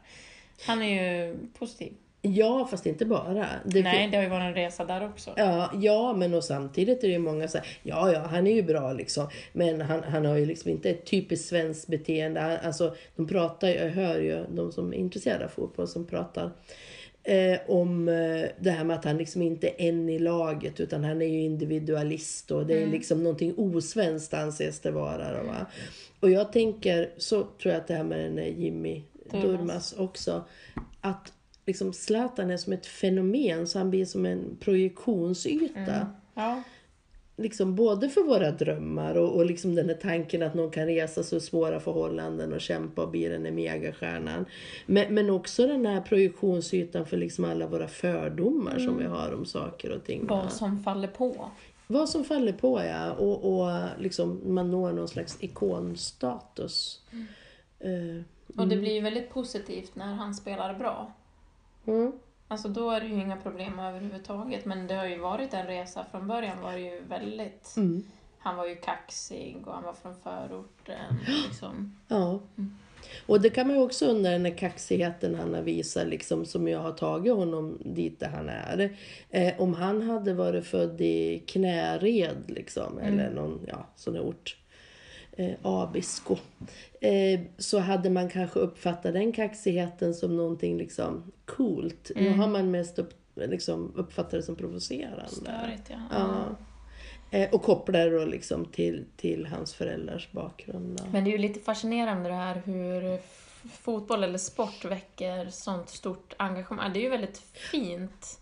Han 0.67 0.81
är 0.81 1.03
ju 1.03 1.37
positiv. 1.59 1.93
Ja 2.25 2.67
fast 2.71 2.85
inte 2.85 3.05
bara. 3.05 3.47
Det 3.65 3.83
Nej, 3.83 4.07
det 4.07 4.17
har 4.17 4.23
ju 4.23 4.29
varit 4.29 4.43
en 4.43 4.53
resa 4.53 4.85
där 4.85 5.05
också. 5.05 5.33
Ja, 5.35 5.71
ja, 5.81 6.13
men 6.13 6.33
och 6.33 6.43
samtidigt 6.43 7.03
är 7.03 7.07
det 7.07 7.13
ju 7.13 7.19
många 7.19 7.47
som 7.47 7.51
säger 7.51 7.77
ja, 7.83 8.11
ja, 8.11 8.19
han 8.19 8.47
är 8.47 8.53
ju 8.53 8.63
bra 8.63 8.93
liksom. 8.93 9.27
Men 9.53 9.81
han, 9.81 10.03
han 10.03 10.25
har 10.25 10.35
ju 10.35 10.45
liksom 10.45 10.71
inte 10.71 10.89
ett 10.89 11.05
typiskt 11.05 11.49
svenskt 11.49 11.87
beteende. 11.87 12.39
Han, 12.39 12.57
alltså, 12.63 12.95
de 13.15 13.27
pratar 13.27 13.67
ju, 13.67 13.73
jag 13.73 13.89
hör 13.89 14.19
ju 14.19 14.45
de 14.49 14.71
som 14.71 14.93
är 14.93 14.97
intresserade 14.97 15.45
av 15.45 15.49
fotboll 15.49 15.87
som 15.87 16.05
pratar 16.05 16.51
Eh, 17.25 17.59
om 17.67 18.07
eh, 18.07 18.45
det 18.59 18.71
här 18.71 18.83
med 18.83 18.95
att 18.95 19.05
han 19.05 19.17
liksom 19.17 19.41
inte 19.41 19.67
är 19.67 19.75
en 19.77 20.09
i 20.09 20.19
laget 20.19 20.79
utan 20.79 21.03
han 21.03 21.21
är 21.21 21.25
ju 21.25 21.41
individualist 21.41 22.51
och 22.51 22.65
det 22.65 22.83
är 22.83 22.87
liksom 22.87 23.23
någonting 23.23 23.53
osvenskt 23.57 24.33
anses 24.33 24.79
det 24.79 24.91
vara. 24.91 25.37
Då, 25.37 25.47
va? 25.47 25.65
Och 26.19 26.29
jag 26.29 26.51
tänker, 26.51 27.09
så 27.17 27.43
tror 27.43 27.73
jag 27.73 27.75
att 27.75 27.87
det 27.87 27.93
här 27.93 28.03
med 28.03 28.19
den 28.19 28.61
Jimmy. 28.61 29.03
Durmaz 29.31 29.93
också, 29.93 30.43
att 31.01 31.33
liksom 31.65 31.93
Zlatan 31.93 32.51
är 32.51 32.57
som 32.57 32.73
ett 32.73 32.85
fenomen 32.85 33.67
så 33.67 33.77
han 33.77 33.89
blir 33.89 34.05
som 34.05 34.25
en 34.25 34.57
projektionsyta. 34.59 36.07
Ja. 36.33 36.63
Liksom 37.37 37.75
både 37.75 38.09
för 38.09 38.21
våra 38.21 38.51
drömmar 38.51 39.15
och, 39.15 39.35
och 39.35 39.45
liksom 39.45 39.75
den 39.75 39.89
här 39.89 39.95
tanken 39.95 40.43
att 40.43 40.53
någon 40.53 40.71
kan 40.71 40.85
resa 40.85 41.23
sig 41.23 41.41
svåra 41.41 41.79
förhållanden 41.79 42.53
och 42.53 42.61
kämpa 42.61 43.01
och 43.03 43.09
bli 43.09 43.27
den 43.27 43.43
där 43.43 43.51
megastjärnan. 43.51 44.45
Men, 44.85 45.13
men 45.13 45.29
också 45.29 45.67
den 45.67 45.85
här 45.85 46.01
projektionsytan 46.01 47.05
för 47.05 47.17
liksom 47.17 47.45
alla 47.45 47.67
våra 47.67 47.87
fördomar 47.87 48.79
som 48.79 48.97
vi 48.97 49.05
har 49.05 49.33
om 49.33 49.45
saker 49.45 49.91
och 49.91 50.03
ting. 50.03 50.27
va? 50.27 50.35
Vad 50.35 50.53
som 50.53 50.83
faller 50.83 51.07
på. 51.07 51.51
Vad 51.87 52.09
som 52.09 52.23
faller 52.23 52.53
på 52.53 52.83
ja, 52.83 53.11
och, 53.11 53.59
och 53.59 53.79
liksom 53.99 54.41
man 54.53 54.71
når 54.71 54.91
någon 54.93 55.07
slags 55.07 55.37
ikonstatus. 55.39 57.01
Eh, 57.79 58.23
Och 58.57 58.67
det 58.67 58.77
blir 58.77 58.93
ju 58.93 59.01
väldigt 59.01 59.29
positivt 59.29 59.95
när 59.95 60.13
han 60.13 60.35
spelar 60.35 60.73
bra. 60.73 61.13
Mm, 61.85 62.11
Alltså 62.47 62.67
då 62.67 62.89
är 62.89 63.01
det 63.01 63.07
ju 63.07 63.13
inga 63.21 63.37
problem 63.37 63.79
överhuvudtaget. 63.79 64.65
Men 64.65 64.87
det 64.87 64.95
har 64.95 65.05
ju 65.05 65.19
varit 65.19 65.53
en 65.53 65.67
resa. 65.67 66.05
Från 66.11 66.27
början 66.27 66.61
var 66.61 66.73
det 66.73 66.79
ju 66.79 67.01
väldigt... 67.07 67.73
mm, 67.77 68.03
Han 68.39 68.55
var 68.55 68.67
ju 68.67 68.75
kaxig 68.75 69.57
och 69.65 69.73
han 69.73 69.83
var 69.83 69.93
från 69.93 70.15
förorten. 70.23 71.19
Liksom. 71.47 71.97
ja. 72.07 72.39
Och 73.25 73.41
det 73.41 73.49
kan 73.49 73.67
man 73.67 73.75
ju 73.75 73.81
också 73.81 74.05
undra 74.05 74.31
den 74.31 74.45
här 74.45 74.57
kaxigheten 74.57 75.35
han 75.35 75.53
har 75.53 75.61
visat 75.61 76.07
liksom 76.07 76.45
som 76.45 76.67
jag 76.67 76.79
har 76.79 76.91
tagit 76.91 77.33
honom 77.33 77.77
dit 77.85 78.19
där 78.19 78.27
han 78.27 78.49
är. 78.49 78.97
Eh, 79.29 79.53
om 79.57 79.73
han 79.73 80.01
hade 80.01 80.33
varit 80.33 80.65
född 80.65 81.01
i 81.01 81.43
Knäred 81.47 82.43
liksom 82.47 82.99
eller 82.99 83.29
någon 83.31 83.65
ja, 83.67 83.87
sån 83.95 84.17
ort. 84.19 84.57
Eh, 85.37 85.53
Abisko. 85.61 86.37
Eh, 87.01 87.39
så 87.57 87.79
hade 87.79 88.09
man 88.09 88.29
kanske 88.29 88.59
uppfattat 88.59 89.13
den 89.13 89.31
kaxigheten 89.31 90.13
som 90.13 90.37
någonting 90.37 90.77
liksom 90.77 91.31
coolt. 91.45 92.11
Nu 92.15 92.33
har 92.33 92.47
man 92.47 92.71
mest 92.71 92.99
upp, 92.99 93.13
liksom, 93.35 93.91
uppfattat 93.95 94.31
det 94.31 94.43
som 94.43 94.55
provocerande. 94.55 95.27
Störigt 95.27 95.89
ja. 95.89 95.97
Ja. 96.11 96.55
Eh, 97.33 97.53
och 97.53 97.61
kopplar 97.61 98.09
det 98.09 98.25
liksom 98.25 98.65
till, 98.65 99.05
till 99.17 99.45
hans 99.45 99.73
föräldrars 99.73 100.31
bakgrund. 100.31 100.97
Då. 100.97 101.03
Men 101.11 101.23
det 101.23 101.29
är 101.29 101.31
ju 101.31 101.37
lite 101.37 101.59
fascinerande 101.59 102.29
det 102.29 102.35
här 102.35 102.61
hur 102.65 103.19
fotboll 103.71 104.23
eller 104.23 104.37
sport 104.37 104.85
väcker 104.85 105.49
sånt 105.49 105.89
stort 105.89 106.33
engagemang. 106.37 106.93
Det 106.93 106.99
är 106.99 107.03
ju 107.03 107.09
väldigt 107.09 107.37
fint 107.37 108.39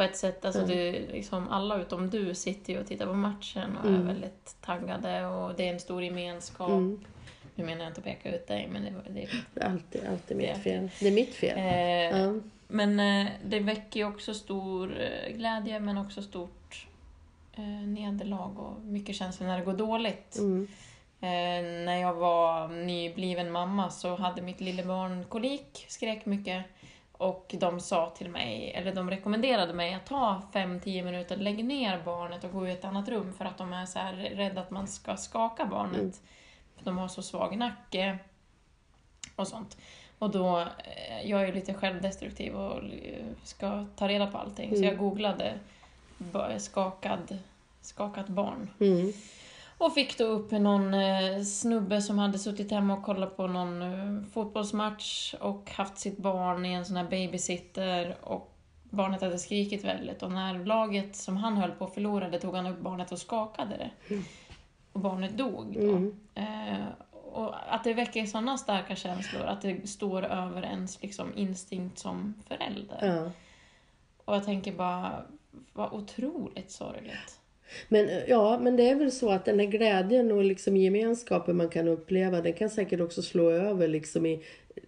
på 0.00 0.04
ett 0.04 0.16
sätt. 0.16 0.44
Alltså 0.44 0.66
det 0.66 0.88
är 0.88 1.12
liksom 1.12 1.48
alla 1.48 1.80
utom 1.80 2.10
du 2.10 2.34
sitter 2.34 2.72
ju 2.72 2.80
och 2.80 2.86
tittar 2.86 3.06
på 3.06 3.14
matchen 3.14 3.76
och 3.76 3.90
är 3.90 3.98
väldigt 3.98 4.56
taggade 4.60 5.26
och 5.26 5.54
det 5.56 5.68
är 5.68 5.72
en 5.72 5.80
stor 5.80 6.02
gemenskap. 6.02 6.70
Nu 7.54 7.64
menar 7.64 7.78
jag 7.78 7.90
inte 7.90 8.00
att 8.00 8.04
peka 8.04 8.34
ut 8.34 8.46
dig, 8.46 8.68
men 8.72 8.84
det, 8.84 8.90
det, 9.10 9.28
Det 9.54 9.60
är 9.60 9.68
alltid, 9.70 10.06
alltid 10.06 10.36
Det 10.36 10.54
mitt 10.54 10.62
fel. 10.62 10.90
Det 11.00 11.08
är 11.08 11.12
mitt 11.12 11.34
fel. 11.34 11.58
eh, 11.58 12.20
Ja. 12.20 12.34
Men 12.68 13.00
eh, 13.00 13.32
det 13.44 13.60
väcker 13.60 14.00
ju 14.00 14.06
också 14.06 14.34
stor 14.34 15.00
eh, 15.00 15.36
glädje 15.36 15.80
men 15.80 15.98
också 15.98 16.22
stort 16.22 16.86
eh, 17.56 17.64
nederlag 17.86 18.58
och 18.58 18.80
mycket 18.80 19.16
känslor 19.16 19.46
när 19.46 19.58
det 19.58 19.64
går 19.64 19.72
dåligt. 19.76 20.38
Mm. 20.38 20.68
Eh, 21.20 21.84
när 21.84 21.96
jag 22.00 22.14
var 22.14 22.68
nybliven 22.68 23.50
mamma 23.52 23.90
så 23.90 24.16
hade 24.16 24.42
mitt 24.42 24.60
lillebarn 24.60 25.24
kolik, 25.28 25.84
skrek 25.88 26.26
mycket. 26.26 26.64
Och 27.20 27.54
de 27.58 27.80
sa 27.80 28.10
till 28.10 28.30
mig, 28.30 28.72
eller 28.74 28.94
de 28.94 29.10
rekommenderade 29.10 29.72
mig 29.72 29.94
att 29.94 30.06
ta 30.06 30.42
5-10 30.52 31.04
minuter, 31.04 31.36
lägg 31.36 31.64
ner 31.64 32.02
barnet 32.04 32.44
och 32.44 32.52
gå 32.52 32.68
i 32.68 32.72
ett 32.72 32.84
annat 32.84 33.08
rum 33.08 33.32
för 33.32 33.44
att 33.44 33.58
de 33.58 33.72
är 33.72 33.86
så 33.86 33.98
här 33.98 34.12
rädda 34.12 34.60
att 34.60 34.70
man 34.70 34.88
ska 34.88 35.16
skaka 35.16 35.66
barnet. 35.66 36.20
För 36.76 36.84
de 36.84 36.98
har 36.98 37.08
så 37.08 37.22
svag 37.22 37.56
nacke 37.56 38.18
och 39.36 39.48
sånt. 39.48 39.76
Och 40.18 40.30
då, 40.30 40.60
eh, 40.60 41.30
jag 41.30 41.42
är 41.42 41.46
ju 41.46 41.52
lite 41.52 41.74
självdestruktiv 41.74 42.54
och 42.54 42.84
eh, 42.84 43.24
ska 43.44 43.86
ta 43.96 44.08
reda 44.08 44.26
på 44.26 44.38
allting. 44.38 44.76
Så 44.76 44.84
jag 44.84 44.98
googlade 44.98 45.58
skakad, 46.58 47.38
skakat 47.80 48.28
barn. 48.28 48.70
Mm. 48.80 49.12
Och 49.80 49.94
fick 49.94 50.18
då 50.18 50.24
upp 50.24 50.50
någon 50.50 50.94
eh, 50.94 51.42
snubbe 51.42 52.02
som 52.02 52.18
hade 52.18 52.38
suttit 52.38 52.70
hemma 52.70 52.94
och 52.94 53.02
kollat 53.02 53.36
på 53.36 53.46
någon 53.46 53.82
eh, 53.82 54.24
fotbollsmatch 54.32 55.34
och 55.40 55.70
haft 55.70 55.98
sitt 55.98 56.18
barn 56.18 56.66
i 56.66 56.72
en 56.72 56.84
sån 56.84 56.96
här 56.96 57.04
babysitter 57.04 58.16
och 58.20 58.52
barnet 58.82 59.20
hade 59.20 59.38
skrikit 59.38 59.84
väldigt 59.84 60.22
och 60.22 60.32
när 60.32 60.64
laget 60.64 61.16
som 61.16 61.36
han 61.36 61.56
höll 61.56 61.70
på 61.70 61.86
förlorade 61.86 62.40
tog 62.40 62.54
han 62.54 62.66
upp 62.66 62.80
barnet 62.80 63.12
och 63.12 63.18
skakade 63.18 63.76
det. 63.76 64.16
Och 64.92 65.00
barnet 65.00 65.38
dog 65.38 65.74
då. 65.74 65.80
Mm. 65.80 66.16
Eh, 66.34 66.86
och 67.32 67.74
att 67.74 67.84
det 67.84 67.94
väcker 67.94 68.26
sådana 68.26 68.58
starka 68.58 68.96
känslor, 68.96 69.42
att 69.42 69.62
det 69.62 69.88
står 69.88 70.22
över 70.22 70.62
ens 70.62 71.02
liksom, 71.02 71.32
instinkt 71.36 71.98
som 71.98 72.34
förälder. 72.48 73.06
Ja. 73.06 73.30
Och 74.24 74.36
jag 74.36 74.44
tänker 74.44 74.72
bara, 74.72 75.22
vad 75.72 75.92
otroligt 75.92 76.70
sorgligt. 76.70 77.39
Men, 77.88 78.08
ja, 78.26 78.58
men 78.62 78.76
det 78.76 78.88
är 78.88 78.94
väl 78.94 79.12
så 79.12 79.30
att 79.30 79.44
den 79.44 79.60
här 79.60 79.66
glädjen 79.66 80.32
och 80.32 80.44
liksom 80.44 80.76
gemenskapen 80.76 81.56
man 81.56 81.68
kan 81.68 81.88
uppleva, 81.88 82.40
den 82.40 82.52
kan 82.52 82.70
säkert 82.70 83.00
också 83.00 83.22
slå 83.22 83.50
över 83.50 83.88
liksom 83.88 84.26
i 84.26 84.42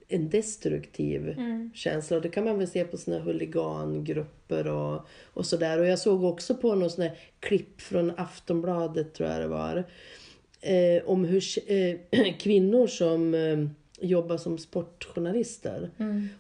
en 0.09 0.31
destruktiv 0.31 1.37
känsla. 1.75 2.17
Och 2.17 2.23
det 2.23 2.29
kan 2.29 2.45
man 2.45 2.59
väl 2.59 2.69
se 2.69 2.85
på 2.85 2.97
såna 2.97 3.17
här 3.17 3.25
huligangrupper 3.25 4.67
och, 4.67 5.07
och 5.25 5.47
sådär. 5.47 5.79
Och 5.79 5.87
jag 5.87 5.99
såg 5.99 6.25
också 6.25 6.55
på 6.55 6.75
någon 6.75 6.91
sån 6.91 7.05
här 7.05 7.19
klipp 7.41 7.81
från 7.81 8.13
Aftonbladet, 8.17 9.15
tror 9.15 9.29
jag 9.29 9.41
det 9.41 9.49
var, 9.49 9.85
eh, 10.61 11.03
om 11.05 11.25
hur 11.25 11.43
eh, 11.67 12.35
kvinnor 12.39 12.87
som 12.87 13.35
eh, 13.35 13.69
jobbar 14.03 14.37
som 14.37 14.59
sportjournalister 14.59 15.91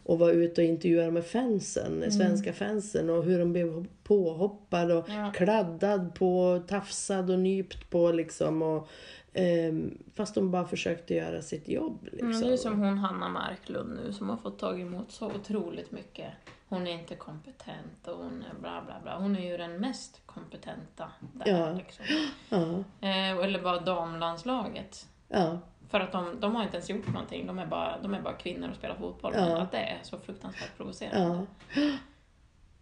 och 0.05 0.18
var 0.18 0.31
ute 0.31 0.61
och 0.61 0.66
intervjuade 0.66 1.11
med 1.11 1.27
fansen, 1.27 2.12
svenska 2.12 2.53
fansen 2.53 3.11
och 3.11 3.25
hur 3.25 3.38
de 3.38 3.53
blev 3.53 3.87
påhoppad 4.05 4.90
och 4.92 5.09
Ja. 5.09 5.33
kladdad 5.35 6.14
på, 6.14 6.62
tafsad 6.68 7.31
och 7.31 7.38
nypt 7.38 7.90
på 7.90 8.12
liksom. 8.12 8.62
Och, 8.62 8.88
ehm, 9.33 9.98
fast 10.14 10.35
de 10.35 10.51
bara 10.51 10.64
försökte 10.64 11.14
göra 11.14 11.42
sitt 11.42 11.68
jobb. 11.68 11.98
Liksom. 12.12 12.29
Mm, 12.31 12.40
det 12.40 12.53
är 12.53 12.57
som 12.57 12.81
hon 12.81 12.98
Hanna 12.98 13.29
Marklund 13.29 13.98
nu 14.05 14.12
som 14.12 14.29
har 14.31 14.37
fått 14.37 14.59
tag 14.59 14.81
emot 14.81 15.12
så 15.12 15.27
otroligt 15.27 15.90
mycket. 15.92 16.29
Hon 16.68 16.87
är 16.87 16.92
inte 16.92 17.14
kompetent 17.14 18.07
och 18.09 18.16
hon 18.16 18.44
är 18.51 18.61
bla 18.61 18.83
bla 18.87 18.94
bla. 19.03 19.18
Hon 19.18 19.37
är 19.37 19.51
ju 19.51 19.57
den 19.57 19.77
mest 19.81 20.20
kompetenta 20.27 21.09
där. 21.33 21.53
Ja. 21.53 21.72
Liksom. 21.72 22.05
Ja, 22.48 22.85
Eh, 23.09 23.38
eller 23.44 23.62
bara 23.62 23.81
damlandslaget. 23.81 25.09
ja, 25.29 25.59
För 25.92 26.00
att 26.00 26.12
de, 26.12 26.40
de 26.40 26.55
har 26.55 26.62
inte 26.62 26.76
ens 26.76 26.90
gjort 26.90 27.07
någonting. 27.07 27.46
De 27.46 27.59
är 27.59 27.66
bara, 27.66 27.98
de 28.02 28.14
är 28.14 28.20
bara 28.20 28.35
kvinnor 28.35 28.70
och 28.70 28.76
spelar 28.76 28.94
fotboll. 28.94 29.33
Ja. 29.37 29.59
Att 29.59 29.72
det 29.72 29.78
är 29.78 29.98
så 30.02 30.18
fruktansvärt 30.18 30.76
provocerande. 30.76 31.46
ja. 31.74 31.83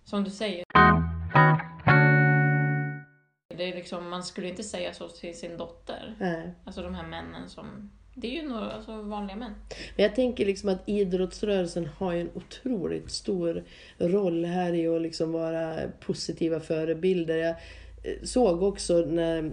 Som 0.04 0.24
du 0.24 0.30
säger. 0.30 0.64
Det 3.56 3.64
är 3.64 3.74
liksom, 3.74 4.10
man 4.10 4.24
skulle 4.24 4.48
inte 4.48 4.62
säga 4.62 4.94
så 4.94 5.08
till 5.08 5.38
sin 5.38 5.56
dotter. 5.56 6.14
Nej. 6.18 6.50
Alltså 6.64 6.82
de 6.82 6.94
här 6.94 7.06
männen 7.06 7.48
som... 7.48 7.90
Det 8.14 8.26
är 8.38 8.42
ju 8.42 8.48
några 8.48 8.72
alltså, 8.72 9.02
vanliga 9.02 9.36
män. 9.36 9.54
Men 9.96 10.02
jag 10.02 10.14
tänker 10.14 10.46
liksom 10.46 10.68
att 10.68 10.88
idrottsrörelsen 10.88 11.88
har 11.98 12.14
en 12.14 12.30
otroligt 12.34 13.10
stor 13.10 13.64
roll 13.98 14.44
här 14.44 14.72
i 14.72 14.88
att 14.88 15.02
liksom 15.02 15.32
vara 15.32 15.88
positiva 16.00 16.60
förebilder. 16.60 17.36
Jag 17.36 17.56
såg 18.22 18.62
också 18.62 18.94
när, 18.98 19.52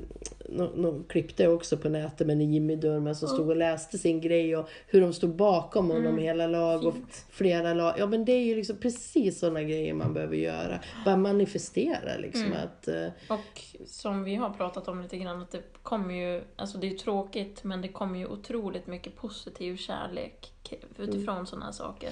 någon, 0.50 0.82
någon 0.82 1.04
klippte 1.04 1.48
också 1.48 1.78
på 1.78 1.90
nätet 1.90 2.28
med 2.28 2.42
Jimmy 2.42 2.76
Durmaz 2.76 3.20
som 3.20 3.28
stod 3.30 3.50
och 3.50 3.56
läste 3.56 3.98
sin 3.98 4.22
grej 4.22 4.58
och 4.58 4.70
hur 4.88 5.02
de 5.02 5.14
stod 5.14 5.36
bakom 5.36 5.92
honom 5.92 6.18
hela 6.18 6.48
lag 6.48 6.86
och 6.86 6.94
Fint. 6.94 7.26
flera 7.30 7.74
lag. 7.74 7.96
Ja 7.98 8.06
men 8.06 8.26
det 8.26 8.32
är 8.32 8.44
ju 8.44 8.56
liksom 8.56 8.78
precis 8.78 9.40
sådana 9.40 9.64
grejer 9.64 9.94
man 9.94 10.14
behöver 10.14 10.36
göra. 10.36 10.80
Bara 11.06 11.18
manifestera 11.18 12.18
liksom 12.18 12.54
att... 12.64 12.88
eh, 12.88 13.08
Och 13.28 13.62
som 13.88 14.24
vi 14.24 14.36
har 14.36 14.50
pratat 14.50 14.88
om 14.88 15.02
lite 15.02 15.18
grann, 15.18 15.42
att 15.42 15.52
det 15.52 15.62
kommer 15.84 16.14
ju, 16.16 16.44
alltså 16.56 16.78
det 16.78 16.88
är 16.88 16.92
ju 16.92 16.98
tråkigt, 16.98 17.64
men 17.64 17.82
det 17.82 17.88
kommer 17.88 18.20
ju 18.20 18.26
otroligt 18.28 18.88
mycket 18.88 19.16
positiv 19.16 19.78
kärlek 19.78 20.52
utifrån 20.98 21.36
Mm. 21.36 21.46
sådana 21.46 21.66
här 21.66 21.72
saker. 21.72 22.10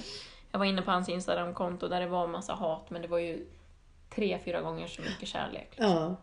Jag 0.52 0.58
var 0.58 0.66
inne 0.66 0.82
på 0.82 0.90
hans 0.90 1.08
Instagramkonto 1.08 1.88
där 1.88 2.00
det 2.00 2.06
var 2.06 2.26
massa 2.26 2.52
hat, 2.52 2.90
men 2.90 3.02
det 3.02 3.08
var 3.08 3.18
ju 3.18 3.46
tre, 4.14 4.38
fyra 4.44 4.60
gånger 4.60 4.86
så 4.86 5.02
mycket 5.02 5.28
kärlek. 5.28 5.72
Ja. 5.76 6.16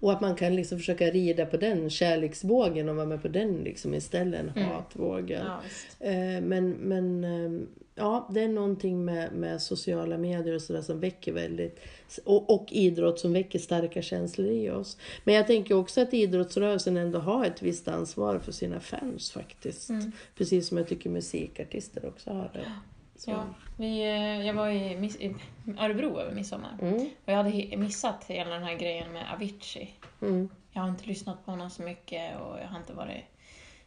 Och 0.00 0.12
att 0.12 0.20
man 0.20 0.34
kan 0.34 0.56
liksom 0.56 0.78
försöka 0.78 1.10
rida 1.10 1.46
på 1.46 1.56
den 1.56 1.90
kärleksvågen 1.90 2.88
och 2.88 2.96
vara 2.96 3.06
med 3.06 3.22
på 3.22 3.28
den 3.28 3.56
liksom 3.56 3.94
istället 3.94 4.40
än 4.40 4.62
hatvågen. 4.64 5.46
Ja. 5.46 5.60
Eh, 6.06 6.40
Men, 6.40 6.70
men 6.70 7.24
eh, 7.24 7.60
ja, 7.94 8.28
det 8.34 8.40
är 8.40 8.48
någonting 8.48 9.04
med, 9.04 9.32
med 9.32 9.62
sociala 9.62 10.18
medier 10.18 10.54
och 10.54 10.62
sådär 10.62 10.82
som 10.82 11.00
väcker 11.00 11.32
väldigt... 11.32 11.80
Och, 12.24 12.54
och 12.54 12.66
idrott 12.70 13.20
som 13.20 13.32
väcker 13.32 13.58
starka 13.58 14.02
känslor 14.02 14.48
i 14.48 14.70
oss. 14.70 14.98
Men 15.24 15.34
jag 15.34 15.46
tänker 15.46 15.74
också 15.74 16.00
att 16.00 16.14
idrottsrörelsen 16.14 16.96
ändå 16.96 17.18
har 17.18 17.44
ett 17.44 17.62
visst 17.62 17.88
ansvar 17.88 18.38
för 18.38 18.52
sina 18.52 18.80
fans 18.80 19.30
faktiskt. 19.30 19.90
Precis 20.36 20.68
som 20.68 20.78
jag 20.78 20.88
tycker 20.88 21.10
musikartister 21.10 22.06
också 22.06 22.30
har 22.30 22.50
det. 22.52 22.72
Så. 23.18 23.30
Ja, 23.30 23.44
vi, 23.76 24.00
eh, 24.02 24.46
jag 24.46 24.54
var 24.54 24.68
i, 24.68 24.92
i 25.18 25.34
Örebro 25.78 26.18
över 26.20 26.34
midsommar. 26.34 26.78
Mm, 26.82 26.94
Och 27.24 27.32
jag 27.32 27.36
hade 27.36 27.76
missat 27.76 28.24
hela 28.24 28.50
den 28.50 28.62
här 28.62 28.74
grejen 28.74 29.12
med 29.12 29.32
Avicii. 29.32 29.90
mm, 30.22 30.48
Jag 30.72 30.80
har 30.82 30.88
inte 30.88 31.06
lyssnat 31.06 31.44
på 31.44 31.50
honom 31.50 31.70
så 31.70 31.82
mycket 31.82 32.40
och 32.40 32.58
jag 32.60 32.68
har 32.68 32.78
inte 32.78 32.92
varit 32.92 33.24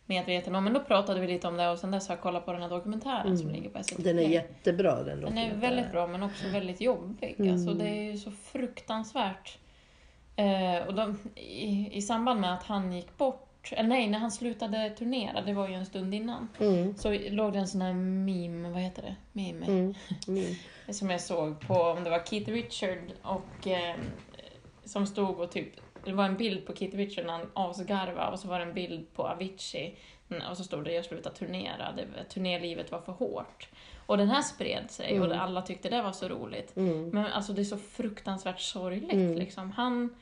medveten 0.06 0.56
om. 0.56 0.64
Men 0.64 0.74
då 0.74 0.80
pratade 0.80 1.20
vi 1.20 1.28
lite 1.28 1.48
om 1.48 1.58
det 1.58 1.70
och 1.70 1.80
sen 1.80 1.92
dess 1.92 2.08
har 2.08 2.16
jag 2.16 2.22
kollat 2.24 2.46
på 2.46 2.54
den 2.54 2.62
här 2.62 2.70
dokumentären 2.70 3.38
som 3.38 3.50
ligger 3.50 3.70
på 3.70 3.84
SVT. 3.84 4.00
Mm. 4.00 4.16
Den 4.18 4.26
är 4.26 4.30
jättebra 4.30 5.04
den 5.04 5.22
Den 5.22 5.38
är 5.38 5.56
väldigt 5.56 5.92
bra 5.92 6.08
men 6.08 6.24
också 6.24 6.48
väldigt 6.48 6.82
jobbig. 6.82 7.36
Mm. 7.40 7.54
Alltså, 7.54 7.74
det 7.74 7.90
är 7.90 8.12
ju 8.12 8.18
så 8.18 8.32
fruktansvärt. 8.32 9.58
Eh, 10.36 10.88
och 10.88 10.94
de, 10.96 11.20
i, 11.36 11.90
I 11.94 12.02
samband 12.02 12.40
med 12.42 12.54
att 12.54 12.64
han 12.64 12.92
gick 12.94 13.18
bort, 13.18 13.48
eller 13.72 13.90
nej, 13.90 14.10
när 14.10 14.20
han 14.20 14.32
slutade 14.32 14.90
turnera, 14.90 15.42
det 15.42 15.54
var 15.54 15.68
ju 15.68 15.74
en 15.74 15.86
stund 15.86 16.14
innan, 16.14 16.48
Mm, 16.60 16.96
så 16.98 17.12
låg 17.30 17.54
det 17.54 17.60
en 17.60 17.68
sån 17.68 17.82
här 17.82 17.94
meme, 17.94 18.70
vad 18.70 18.82
heter 18.82 19.02
det? 19.02 19.16
Meme. 19.32 19.66
mm, 19.66 19.94
mm. 20.28 20.56
Som 20.94 21.10
jag 21.10 21.22
såg 21.22 21.60
på, 21.60 21.74
om 21.74 22.04
det 22.04 22.10
var 22.10 22.24
Keith 22.26 22.52
Richard 22.52 23.00
och 23.22 23.68
eh, 23.68 23.96
som 24.86 25.06
stod 25.08 25.40
och 25.40 25.52
typ, 25.52 25.68
det 26.06 26.14
var 26.14 26.26
en 26.26 26.38
bild 26.38 26.66
på 26.66 26.74
Keith 26.76 26.98
Richard 26.98 27.26
när 27.26 27.34
han 27.34 27.50
asgarvade 27.54 28.32
och 28.32 28.40
så 28.40 28.48
var 28.48 28.60
det 28.60 28.66
en 28.66 28.74
bild 28.74 29.14
på 29.14 29.28
Avicii 29.28 29.96
mm, 30.30 30.48
och 30.52 30.58
så 30.58 30.64
stod 30.64 30.84
det 30.86 30.94
jag 30.94 31.06
slutar 31.06 31.32
turnera, 31.32 31.92
det, 31.92 32.24
turnélivet 32.30 32.92
var 32.92 33.02
för 33.02 33.12
hårt. 33.12 33.70
Och 34.06 34.18
den 34.18 34.30
här 34.30 34.42
spred 34.42 34.92
sig 34.92 35.20
och 35.20 35.26
Mm. 35.26 35.40
alla 35.40 35.62
tyckte 35.62 35.90
det 35.90 36.02
var 36.02 36.12
så 36.12 36.28
roligt. 36.28 36.78
Mm. 36.78 37.10
Men 37.10 37.26
alltså 37.26 37.54
det 37.54 37.62
är 37.62 37.66
så 37.66 37.78
fruktansvärt 37.78 38.60
sorgligt 38.60 39.38
liksom. 39.38 39.72
Han, 39.72 40.16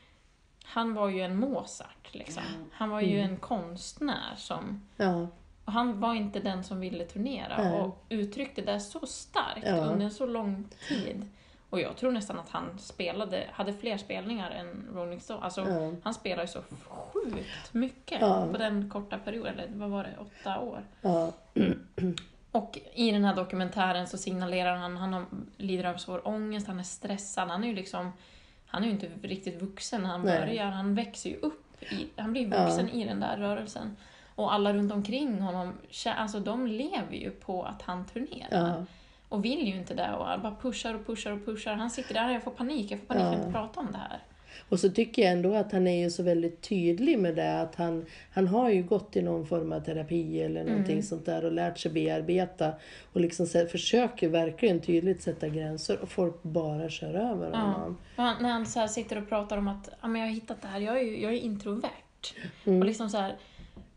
han 0.69 0.93
var 0.93 1.09
ju 1.09 1.21
en 1.21 1.35
Mozart 1.39 2.09
liksom. 2.11 2.43
Han 2.73 2.89
var 2.89 3.01
ju 3.01 3.19
Mm. 3.19 3.29
en 3.31 3.37
konstnär 3.37 4.35
som 4.37 4.81
Ja, 4.97 5.27
och 5.65 5.73
han 5.73 5.99
var 5.99 6.13
inte 6.15 6.39
den 6.39 6.63
som 6.63 6.79
ville 6.79 7.05
turnera 7.05 7.63
Nej. 7.63 7.81
och 7.81 8.05
uttryckte 8.09 8.61
det 8.61 8.79
så 8.79 9.05
starkt 9.07 9.65
Ja. 9.67 9.75
under 9.75 10.05
en 10.05 10.11
så 10.11 10.25
lång 10.25 10.65
tid. 10.87 11.27
Och 11.69 11.79
jag 11.79 11.97
tror 11.97 12.11
nästan 12.11 12.39
att 12.39 12.49
han 12.49 12.79
spelade, 12.79 13.47
hade 13.51 13.73
fler 13.73 13.97
spelningar 13.97 14.51
än 14.51 14.87
Rolling 14.93 15.21
Stone. 15.21 15.39
Alltså, 15.39 15.61
ja, 15.69 15.91
han 16.03 16.13
spelade 16.13 16.41
ju 16.43 16.47
så 16.47 16.61
sjukt 16.89 17.73
mycket 17.73 18.21
Ja. 18.21 18.47
på 18.51 18.57
den 18.57 18.89
korta 18.89 19.17
perioden, 19.17 19.59
eller 19.59 19.75
vad 19.77 19.89
var 19.89 20.03
det, 20.03 20.15
åtta 20.19 20.59
år. 20.59 20.83
ja. 21.01 21.31
Och 22.51 22.79
i 22.93 23.11
den 23.11 23.25
här 23.25 23.35
dokumentären 23.35 24.07
så 24.07 24.17
signalerar 24.17 24.75
han, 24.75 24.97
han 24.97 25.25
lider 25.57 25.83
av 25.83 25.97
svår 25.97 26.27
ångest, 26.27 26.67
han 26.67 26.79
är 26.79 26.83
stressad, 26.83 27.47
han 27.49 27.63
är 27.63 27.67
ju 27.67 27.75
liksom, 27.75 28.11
han 28.69 28.81
är 28.83 28.87
ju 28.87 28.91
inte 28.93 29.09
riktigt 29.23 29.61
vuxen 29.61 30.01
när 30.01 30.09
han 30.09 30.21
Nej. 30.21 30.39
börjar, 30.39 30.65
han 30.65 30.95
växer 30.95 31.29
ju 31.29 31.35
upp, 31.35 31.83
i, 31.83 32.07
han 32.15 32.31
blir 32.31 32.45
vuxen 32.47 32.89
i 32.89 33.05
den 33.05 33.19
där 33.19 33.37
rörelsen. 33.37 33.95
Och 34.35 34.53
alla 34.53 34.73
runt 34.73 34.91
omkring 34.91 35.41
honom, 35.41 35.73
alltså 36.05 36.39
de 36.39 36.67
lever 36.67 37.13
ju 37.15 37.31
på 37.31 37.63
att 37.63 37.81
han 37.81 38.05
turnerar. 38.05 38.67
ja. 38.67 38.85
Och 39.29 39.45
vill 39.45 39.67
ju 39.67 39.75
inte 39.75 39.93
det 39.93 40.11
och 40.13 40.41
bara 40.41 40.55
pushar 40.61 40.93
och 40.93 41.05
pushar 41.07 41.31
och 41.31 41.45
pushar. 41.45 41.73
Han 41.75 41.89
sitter 41.89 42.13
där 42.13 42.27
och 42.27 42.33
jag 42.33 42.43
får 42.43 42.51
panik, 42.51 42.91
jag 42.91 42.99
får 42.99 43.05
panik, 43.07 43.23
jag 43.23 43.33
Ja. 43.33 43.37
inte 43.37 43.51
prata 43.51 43.79
om 43.79 43.87
det 43.91 43.97
här. 43.97 44.19
Och 44.69 44.79
så 44.79 44.89
tycker 44.89 45.21
jag 45.21 45.31
ändå 45.31 45.53
att 45.55 45.71
han 45.71 45.87
är 45.87 46.03
ju 46.03 46.09
så 46.09 46.23
väldigt 46.23 46.61
tydlig 46.61 47.19
med 47.19 47.35
det 47.35 47.61
att 47.61 47.75
han, 47.75 48.05
han 48.33 48.47
har 48.47 48.69
ju 48.69 48.83
gått 48.83 49.15
i 49.15 49.21
någon 49.21 49.45
form 49.45 49.71
av 49.71 49.79
terapi 49.79 50.41
eller 50.41 50.63
någonting 50.63 50.93
Mm. 50.93 51.03
sånt 51.03 51.25
där 51.25 51.45
och 51.45 51.51
lärt 51.51 51.77
sig 51.77 51.91
bearbeta 51.91 52.71
och 53.13 53.21
liksom 53.21 53.45
så, 53.45 53.65
försöker 53.65 54.27
verkligen 54.29 54.79
tydligt 54.81 55.21
sätta 55.21 55.47
gränser 55.49 55.99
och 56.01 56.09
folk 56.09 56.43
bara 56.43 56.89
kör 56.89 57.13
över 57.13 57.49
Ja. 57.53 57.57
honom. 57.59 57.97
Han, 58.15 58.35
när 58.43 58.49
han 58.49 58.65
så 58.65 58.87
sitter 58.87 59.17
och 59.17 59.29
pratar 59.29 59.57
om 59.57 59.67
att 59.67 59.89
ja, 60.01 60.07
men 60.07 60.21
jag 60.21 60.27
har 60.27 60.33
hittat 60.33 60.61
det 60.61 60.67
här, 60.67 60.79
jag 60.79 60.97
är, 60.97 61.03
ju, 61.03 61.21
jag 61.21 61.33
är 61.33 61.37
introvert. 61.37 62.33
Mm. 62.65 62.79
Och 62.79 62.85
liksom 62.85 63.09
så 63.09 63.17
här, 63.17 63.35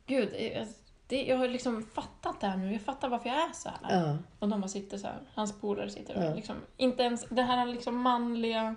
gud, 0.06 0.28
eh, 0.38 0.62
det, 1.06 1.22
jag 1.24 1.36
har 1.36 1.48
liksom 1.48 1.82
fattat 1.94 2.40
det 2.40 2.46
här 2.46 2.56
nu, 2.56 2.72
jag 2.72 2.80
fattar 2.80 3.08
varför 3.08 3.28
jag 3.28 3.38
är 3.38 3.52
så 3.54 3.68
här. 3.68 4.00
Ja, 4.00 4.18
Och 4.38 4.48
de 4.48 4.60
bara 4.60 4.68
sitter 4.68 4.98
så 4.98 5.06
här, 5.06 5.16
hans 5.34 5.60
polare 5.60 5.90
sitter 5.90 6.16
och 6.16 6.24
Ja. 6.24 6.34
liksom, 6.34 6.56
inte 6.76 7.02
ens 7.02 7.26
det 7.30 7.42
här 7.42 7.66
liksom 7.66 7.96
manliga 7.96 8.74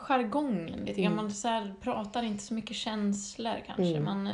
jargongen 0.00 0.84
lite 0.84 1.00
grann. 1.02 1.12
Mm. 1.12 1.24
Man 1.24 1.30
så 1.34 1.48
här, 1.48 1.74
pratar 1.80 2.22
inte 2.22 2.42
så 2.44 2.54
mycket 2.54 2.76
känslor 2.76 3.54
kanske. 3.66 3.84
Mm. 3.96 4.04
Man, 4.04 4.26
eh, 4.26 4.32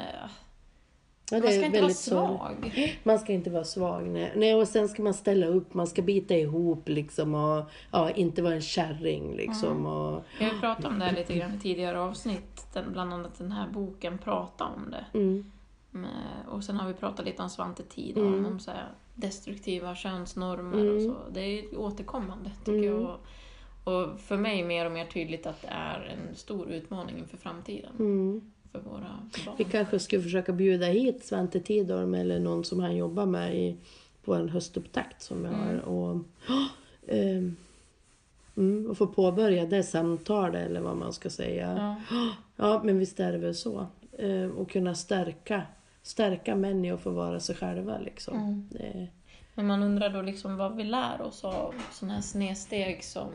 ja 1.31 1.39
man 1.39 1.53
ska 1.53 1.65
inte 1.67 1.81
vara 1.83 1.93
svag. 1.93 2.93
Man 3.03 3.19
ska 3.19 3.33
inte 3.33 3.51
vara 3.51 3.65
svag. 3.65 4.07
Nej. 4.09 4.33
nej, 4.37 4.55
och 4.55 4.69
sen 4.69 4.89
ska 4.89 5.03
man 5.03 5.15
ställa 5.15 5.47
upp, 5.47 5.75
man 5.75 5.87
ska 5.87 6.03
bita 6.03 6.35
ihop 6.35 6.89
liksom 6.89 7.35
och 7.35 7.65
ja, 7.93 8.11
inte 8.11 8.43
vara 8.43 8.55
en 8.55 8.61
kärring 8.61 9.37
liksom. 9.37 9.87
Och, 9.87 10.23
Vi 10.39 10.45
har 10.45 10.61
pratat 10.61 10.85
om 10.85 10.99
det 10.99 11.05
här 11.05 11.13
lite 11.13 11.35
grann 11.35 11.55
i 11.55 11.59
tidigare 11.59 12.01
avsnitt. 12.01 12.67
Den, 12.73 12.93
bland 12.93 13.13
annat 13.13 13.39
den 13.39 13.53
här 13.53 13.69
boken 13.69 14.19
Prata 14.19 14.65
om 14.65 14.91
det. 14.91 15.05
mm, 15.19 15.45
Och 16.49 16.65
sen 16.65 16.77
har 16.77 16.89
vi 16.89 16.95
pratat 16.95 17.25
lite 17.27 17.43
om 17.43 17.51
Svante 17.51 17.83
Tidholm, 17.83 18.35
Mm. 18.35 18.47
om 18.53 18.61
så 18.61 18.71
här 18.71 18.89
destruktiva 19.15 19.95
könsnormer 19.95 20.75
och 20.79 20.81
Mm. 21.01 21.05
så. 21.05 21.17
Det 21.31 21.41
är 21.41 21.79
återkommande 21.79 22.51
tycker 22.65 22.73
Mm. 22.89 23.01
jag. 23.03 23.17
Och 23.87 24.21
för 24.21 24.37
mig 24.37 24.65
mer 24.65 24.87
och 24.87 24.93
mer 24.93 25.05
tydligt 25.05 25.47
att 25.47 25.63
det 25.63 25.69
är 25.69 26.01
en 26.01 26.37
stor 26.37 26.71
utmaning 26.71 27.19
inför 27.19 27.37
framtiden 27.37 27.93
mm. 27.99 28.53
för 28.73 28.81
våra 28.81 29.29
barn. 29.47 29.55
Vi 29.59 29.65
kanske 29.65 29.99
skulle 29.99 30.23
försöka 30.23 30.53
bjuda 30.53 30.87
hit 30.87 31.25
Svante 31.25 31.61
Tidholm 31.61 32.15
eller 32.15 32.41
någon 32.41 32.65
som 32.65 32.81
han 32.81 32.97
jobbar 32.97 33.27
med 33.27 33.57
i, 33.57 33.77
på 34.25 34.35
en 34.35 34.49
höstupptakt 34.49 35.23
som 35.23 35.43
vi 35.43 35.49
har. 35.49 35.75
Och, 35.81 36.21
ehm, 37.09 37.57
mm, 38.57 38.91
och 38.91 38.99
få 38.99 39.07
påbörja 39.07 39.67
det 39.67 39.83
samtalet 39.83 40.67
eller 40.67 40.81
vad 40.81 40.97
man 40.97 41.13
ska 41.13 41.31
säga. 41.31 41.97
Ja. 42.11 42.31
Ja, 42.57 42.81
men 42.85 42.99
visst 42.99 43.21
är 43.21 43.33
det 43.33 43.39
väl 43.39 43.55
så. 43.55 43.87
Ehm, 44.19 44.51
och 44.51 44.71
kunna 44.71 44.95
stärka, 44.95 45.63
stärka 46.03 46.57
män 46.57 46.85
i 46.85 46.91
att 46.91 47.01
få 47.01 47.11
vara 47.11 47.41
sig 47.41 47.57
själva 47.57 47.99
liksom. 47.99 48.39
Mm. 48.39 48.69
Det, 48.71 49.09
Men 49.55 49.67
man 49.67 49.83
undrar 49.83 50.11
då 50.11 50.23
liksom 50.23 50.57
vad 50.57 50.77
vi 50.77 50.85
lär 50.85 51.21
oss 51.21 51.45
av 51.45 51.75
sådana 51.93 52.15
här 52.15 52.23
snedsteg 52.23 53.05
som 53.05 53.31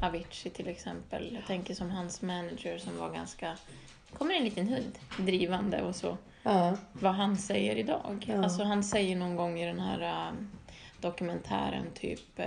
Avicii 0.00 0.50
till 0.50 0.68
exempel. 0.68 1.34
Jag 1.34 1.46
tänker 1.46 1.74
som 1.74 1.90
hans 1.90 2.22
manager 2.22 2.78
som 2.78 2.98
var 2.98 3.10
ganska, 3.10 3.56
kommer 4.12 4.34
en 4.34 4.44
liten 4.44 4.68
hund 4.68 4.98
drivande 5.18 5.82
och 5.82 5.96
så. 5.96 6.16
ja, 6.42 6.76
vad 6.92 7.14
han 7.14 7.36
säger 7.36 7.76
idag. 7.76 8.24
Ja. 8.28 8.44
Alltså 8.44 8.62
han 8.64 8.84
säger 8.84 9.16
någon 9.16 9.36
gång 9.36 9.60
i 9.60 9.66
den 9.66 9.80
här 9.80 10.28
äh, 10.28 10.32
dokumentären 11.00 11.86
typ 11.94 12.38
äh, 12.38 12.46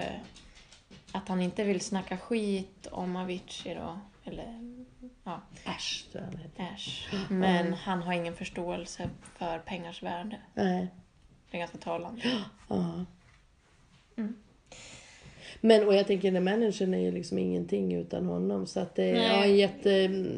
att 1.12 1.28
han 1.28 1.42
inte 1.42 1.64
vill 1.64 1.82
snacka 1.82 2.18
skit 2.18 2.88
om 2.92 3.16
Avicii 3.16 3.76
då, 3.76 4.00
eller 4.24 4.76
ja, 5.24 5.42
äsch 5.66 6.06
tror 6.12 6.24
jag 6.56 6.68
äsch. 6.74 7.10
Men 7.30 7.74
han 7.74 8.02
har 8.04 8.14
ingen 8.14 8.36
förståelse 8.36 9.10
för 9.38 9.60
pengars 9.60 10.04
värde. 10.04 10.38
Nej. 10.54 10.88
Det 11.52 11.58
är 11.58 11.60
ganska 11.60 11.78
talande. 11.78 12.22
Ja. 12.68 13.06
Mm. 14.18 14.36
Men 15.62 15.88
och 15.88 15.96
jag 15.96 16.08
tänker 16.08 16.32
den 16.32 16.44
managern 16.44 16.94
är 16.94 17.00
ju 17.00 17.12
liksom 17.12 17.38
ingenting 17.38 17.94
utan 17.96 18.26
honom. 18.26 18.68
Så 18.68 18.80
att 18.80 18.96
det 18.96 19.04
är 19.04 19.14
Nej. 19.14 19.28
ja, 19.28 19.44
en 19.44 19.56
jätte, 19.58 19.90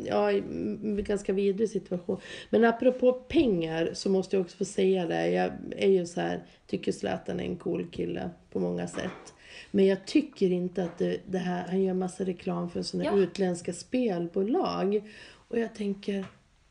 ja, 0.10 0.32
en 0.32 1.04
ganska 1.04 1.34
vidrig 1.34 1.70
situation. 1.70 2.18
Men 2.50 2.64
apropå 2.64 3.14
pengar 3.14 3.90
så 3.94 4.10
måste 4.10 4.36
jag 4.36 4.42
också 4.44 4.58
få 4.58 4.66
säga 4.66 5.06
det. 5.06 5.30
Jag 5.30 5.52
är 5.78 5.90
ju 5.90 6.06
så 6.06 6.22
här, 6.22 6.44
tycker 6.68 6.92
Zlatan 6.92 7.40
är 7.40 7.44
en 7.44 7.56
cool 7.58 7.88
kille 7.92 8.30
på 8.52 8.60
många 8.60 8.88
sätt. 8.88 9.34
Men 9.72 9.86
jag 9.86 10.06
tycker 10.08 10.52
inte 10.52 10.84
att 10.84 10.98
det, 10.98 11.18
det 11.26 11.38
här, 11.38 11.68
han 11.68 11.84
gör 11.84 11.94
massa 11.94 12.24
reklam 12.24 12.70
för 12.70 12.82
sådana 12.82 13.10
Ja. 13.10 13.18
utländska 13.18 13.74
spelbolag. 13.74 15.02
Och 15.48 15.60
jag 15.60 15.76
tänker, 15.76 16.26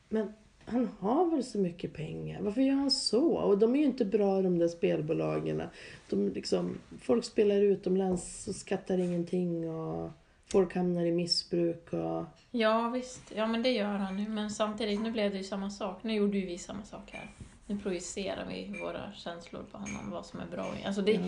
men 0.08 0.32
han 0.66 0.88
har 1.00 1.30
väl 1.30 1.44
så 1.44 1.58
mycket 1.58 1.92
pengar. 1.94 2.40
Varför 2.42 2.60
gör 2.60 2.74
han 2.74 2.90
så? 2.90 3.32
Och 3.36 3.58
de 3.58 3.74
är 3.74 3.78
ju 3.78 3.84
inte 3.84 4.04
bra 4.04 4.42
de 4.42 4.58
där 4.58 4.68
spelbolagen. 4.68 5.62
De 6.10 6.28
liksom, 6.28 6.78
folk 7.00 7.24
spelar 7.24 7.56
utomlands 7.56 8.48
och 8.48 8.54
skattar 8.54 8.98
ingenting 8.98 9.70
och 9.70 10.10
folk 10.52 10.74
hamnar 10.74 11.04
i 11.04 11.12
missbruk. 11.12 11.92
Och, 11.92 12.24
Ja 12.50 12.88
visst, 12.88 13.22
ja 13.36 13.46
men 13.46 13.62
det 13.62 13.70
gör 13.70 13.84
han 13.96 14.18
ju. 14.18 14.28
Men 14.28 14.50
samtidigt, 14.50 15.00
nu 15.02 15.10
blev 15.12 15.30
det 15.30 15.36
ju 15.38 15.44
samma 15.44 15.70
sak. 15.70 16.02
Nu 16.02 16.14
gjorde 16.14 16.38
ju 16.38 16.46
vi 16.46 16.58
samma 16.58 16.82
sak 16.84 17.10
här. 17.12 17.30
Nu 17.66 17.78
projicerar 17.78 18.46
vi 18.48 18.78
våra 18.80 19.12
känslor 19.14 19.62
på 19.72 19.78
honom, 19.78 20.10
vad 20.10 20.26
som 20.26 20.40
är 20.40 20.46
bra. 20.46 20.66
Alltså, 20.86 21.02
det, 21.02 21.12
Ja. 21.12 21.20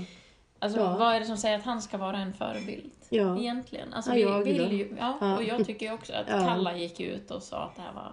alltså 0.59 0.79
Ja. 0.81 0.97
vad 0.99 1.15
är 1.15 1.21
det 1.21 1.27
som 1.27 1.37
säger 1.37 1.59
att 1.59 1.65
han 1.65 1.83
ska 1.83 1.99
vara 1.99 2.17
en 2.19 2.33
förebild? 2.33 2.91
Ja. 3.09 3.39
Egentligen. 3.39 3.93
Alltså, 3.95 4.11
Ja, 4.11 4.15
vi 4.15 4.21
jag 4.23 4.45
vill 4.45 4.73
ju, 4.79 4.97
ja, 4.99 5.37
och 5.37 5.43
jag 5.45 5.67
tycker 5.67 5.87
ju 5.87 5.93
också 5.93 6.13
att. 6.13 6.27
Kalla 6.27 6.77
gick 6.77 7.01
ut 7.01 7.31
och 7.31 7.43
sa 7.43 7.65
att 7.65 7.77
det 7.77 7.83
här 7.83 7.93
var 7.93 8.13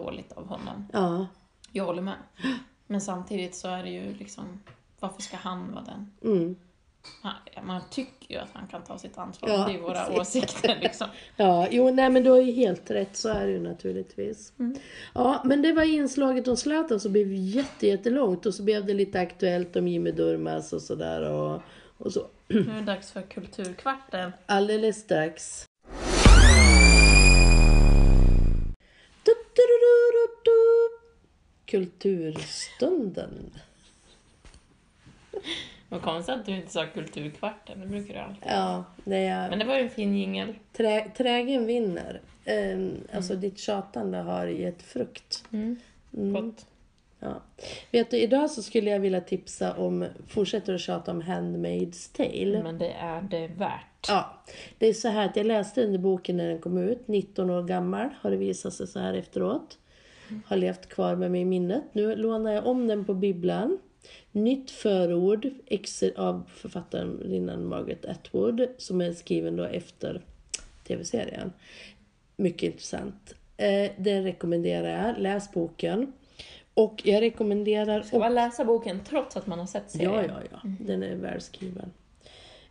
dåligt 0.00 0.32
av 0.32 0.46
honom. 0.46 0.88
ja. 0.92 1.26
Jag 1.72 1.84
håller 1.84 2.02
med. 2.02 2.14
Men 2.86 3.00
samtidigt 3.00 3.54
så 3.54 3.68
är 3.68 3.82
det 3.82 3.90
ju 3.90 4.14
liksom, 4.14 4.60
varför 5.00 5.22
ska 5.22 5.36
han 5.36 5.72
vara 5.72 5.84
den? 5.84 6.12
Mm. 6.24 6.56
Man 7.62 7.80
tycker 7.90 8.34
ju 8.34 8.40
att 8.40 8.48
han 8.52 8.66
kan 8.66 8.82
ta 8.82 8.98
sitt 8.98 9.18
ansvar. 9.18 9.48
Ja, 9.48 9.66
det 9.68 9.74
är 9.74 9.78
våra 9.78 10.04
precis. 10.04 10.44
åsikter 10.44 10.78
liksom. 10.82 11.06
Ja, 11.36 11.68
jo, 11.70 11.90
nej 11.90 12.10
men 12.10 12.24
du 12.24 12.30
har 12.30 12.40
ju 12.40 12.52
helt 12.52 12.90
rätt, 12.90 13.16
så 13.16 13.28
är 13.28 13.46
det 13.46 13.52
ju 13.52 13.60
naturligtvis. 13.60 14.52
Mm. 14.58 14.76
Ja, 15.14 15.42
men 15.44 15.62
det 15.62 15.72
var 15.72 15.82
inslaget 15.82 16.48
om 16.48 16.56
Zlatan 16.56 17.00
som 17.00 17.12
blev 17.12 17.32
jätte, 17.32 17.86
jättelångt 17.86 18.46
och 18.46 18.54
så 18.54 18.62
blev 18.62 18.86
det 18.86 18.94
lite 18.94 19.20
aktuellt 19.20 19.76
om 19.76 19.88
Jimmy 19.88 20.10
Durmaz 20.10 20.72
och 20.72 20.82
sådär 20.82 21.30
och, 21.30 21.62
och 21.98 22.12
så. 22.12 22.26
Nu 22.48 22.58
är 22.58 22.74
det 22.74 22.80
dags 22.80 23.12
för 23.12 23.22
Kulturkvarten. 23.22 24.32
Alldeles 24.46 25.00
strax. 25.00 25.66
Kulturstunden. 31.66 33.50
Vad 35.88 36.02
konstigt 36.02 36.34
att 36.34 36.46
du 36.46 36.52
inte 36.52 36.72
sa 36.72 36.86
kulturkvarten, 36.86 37.80
det 37.80 37.86
brukar 37.86 38.14
du 38.14 38.20
alltid. 38.20 38.42
Ja, 38.46 38.84
det 39.04 39.16
är... 39.16 39.50
Men 39.50 39.58
det 39.58 39.64
var 39.64 39.76
ju 39.76 39.82
en 39.82 39.90
fin 39.90 40.16
jingel. 40.16 40.54
Trä, 40.72 41.10
trägen 41.16 41.66
vinner. 41.66 42.20
Um, 42.46 43.00
Alltså 43.12 43.34
ditt 43.34 43.58
tjatande 43.58 44.18
har 44.18 44.46
gett 44.46 44.82
frukt. 44.82 45.44
Mm. 45.52 45.76
Mm. 46.16 46.32
Gott. 46.32 46.66
Ja. 47.20 47.42
Vet 47.90 48.10
du, 48.10 48.16
idag 48.16 48.50
så 48.50 48.62
skulle 48.62 48.90
jag 48.90 49.00
vilja 49.00 49.20
tipsa 49.20 49.74
om, 49.74 50.06
fortsätter 50.28 50.74
att 50.74 50.80
tjata 50.80 51.10
om 51.10 51.22
Handmaid's 51.22 52.16
Tale. 52.16 52.62
Men 52.62 52.78
det 52.78 52.92
är 52.92 53.22
det 53.22 53.46
värt. 53.46 54.08
Ja, 54.08 54.42
det 54.78 54.86
är 54.86 54.92
så 54.92 55.08
här 55.08 55.26
att 55.26 55.36
jag 55.36 55.46
läste 55.46 55.80
den 55.80 56.02
boken 56.02 56.36
när 56.36 56.48
den 56.48 56.58
kom 56.58 56.78
ut, 56.78 57.08
19 57.08 57.50
år 57.50 57.62
gammal 57.62 58.08
har 58.20 58.30
det 58.30 58.36
visat 58.36 58.74
sig 58.74 58.86
så 58.86 58.98
här 58.98 59.14
efteråt. 59.14 59.78
Har 60.46 60.56
levt 60.56 60.88
kvar 60.88 61.16
med 61.16 61.30
mig 61.30 61.40
i 61.40 61.44
minnet. 61.44 61.82
Nu 61.92 62.16
lånar 62.16 62.52
jag 62.52 62.66
om 62.66 62.86
den 62.86 63.04
på 63.04 63.14
bibblan. 63.14 63.78
Nytt 64.32 64.70
förord 64.70 65.48
av 66.16 66.42
författarinnan 66.54 67.66
Margaret 67.66 68.04
Atwood 68.04 68.68
som 68.78 69.00
är 69.00 69.12
skriven 69.12 69.56
då 69.56 69.64
efter 69.64 70.22
tv-serien. 70.86 71.52
Mycket 72.36 72.62
intressant. 72.62 73.34
Eh, 73.56 73.90
den 73.96 74.22
rekommenderar 74.22 75.06
jag. 75.06 75.18
Läs 75.18 75.52
boken. 75.52 76.12
Och 76.76 77.02
jag 77.04 77.22
rekommenderar 77.22 78.02
Ska 78.02 78.18
man 78.18 78.34
läsa 78.34 78.64
boken 78.64 79.00
trots 79.04 79.36
att 79.36 79.46
man 79.46 79.58
har 79.58 79.66
sett 79.66 79.90
serien? 79.90 80.12
Ja, 80.14 80.22
ja, 80.22 80.58
ja. 80.62 80.70
Den 80.80 81.02
är 81.02 81.16
välskriven. 81.16 81.90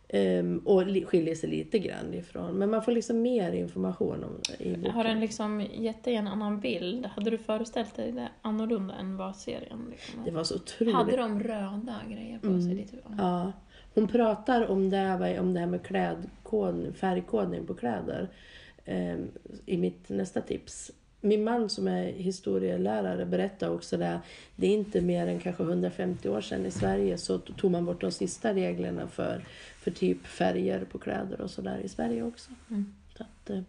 Ehm, 0.08 0.58
och 0.58 0.82
skiljer 0.82 1.34
sig 1.34 1.50
lite 1.50 1.78
grann 1.78 2.14
ifrån. 2.14 2.54
Men 2.58 2.70
man 2.70 2.82
får 2.82 2.92
liksom 2.92 3.22
mer 3.22 3.52
information 3.52 4.24
om 4.24 4.40
i 4.58 4.76
boken. 4.76 4.90
Har 4.90 5.04
den 5.04 5.20
liksom 5.20 5.60
gett 5.60 6.04
dig 6.04 6.14
en 6.14 6.28
annan 6.28 6.60
bild? 6.60 7.06
Hade 7.06 7.30
du 7.30 7.38
föreställt 7.38 7.94
dig 7.94 8.12
det 8.12 8.28
annorlunda 8.42 8.94
än 8.94 9.16
vad 9.16 9.36
serien 9.36 9.86
liksom 9.90 10.24
Det 10.24 10.30
var 10.30 10.44
så 10.44 10.54
otroligt. 10.54 10.94
Hade 10.94 11.16
de 11.16 11.40
röda 11.40 12.00
grejer 12.08 12.38
på 12.38 12.60
sig? 12.60 12.74
Lite? 12.74 12.96
Ja. 13.18 13.52
Hon 13.94 14.08
pratar 14.08 14.70
om 14.70 14.90
det, 14.90 14.96
här, 14.96 15.40
om 15.40 15.54
det 15.54 15.60
här 15.60 15.66
med 15.66 15.82
klädkod, 15.82 16.96
färgkodning 16.96 17.66
på 17.66 17.74
kläder 17.74 18.28
ehm, 18.84 19.28
i 19.66 19.76
mitt 19.76 20.08
nästa 20.08 20.40
tips. 20.40 20.92
Min 21.20 21.44
man 21.44 21.68
som 21.68 21.88
är 21.88 22.12
historielärare 22.12 23.26
berättar 23.26 23.70
också 23.70 23.96
det. 23.96 24.20
Det 24.56 24.66
är 24.66 24.70
inte 24.70 25.00
mer 25.00 25.26
än 25.26 25.40
kanske 25.40 25.62
150 25.62 26.28
år 26.28 26.40
sedan 26.40 26.66
i 26.66 26.70
Sverige 26.70 27.18
så 27.18 27.38
tog 27.38 27.70
man 27.70 27.84
bort 27.84 28.00
de 28.00 28.10
sista 28.10 28.54
reglerna 28.54 29.08
för, 29.08 29.44
för 29.78 29.90
typ 29.90 30.26
färger 30.26 30.84
på 30.84 30.98
kläder 30.98 31.40
och 31.40 31.50
sådär 31.50 31.78
i 31.84 31.88
Sverige 31.88 32.22
också. 32.22 32.50
Mm. 32.70 32.94
Så 33.16 33.22
att, 33.22 33.50
eh, 33.50 33.60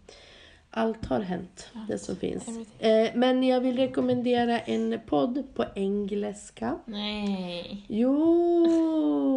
allt 0.69 1.05
har 1.05 1.19
hänt, 1.19 1.69
det 1.87 1.97
som 1.97 2.15
finns. 2.15 2.47
Eh, 2.79 3.09
men 3.15 3.43
jag 3.43 3.61
vill 3.61 3.77
rekommendera 3.77 4.59
en 4.59 4.99
podd 5.05 5.43
på 5.53 5.65
engelska. 5.75 6.77
Nej. 6.85 7.85
Jo! 7.87 9.27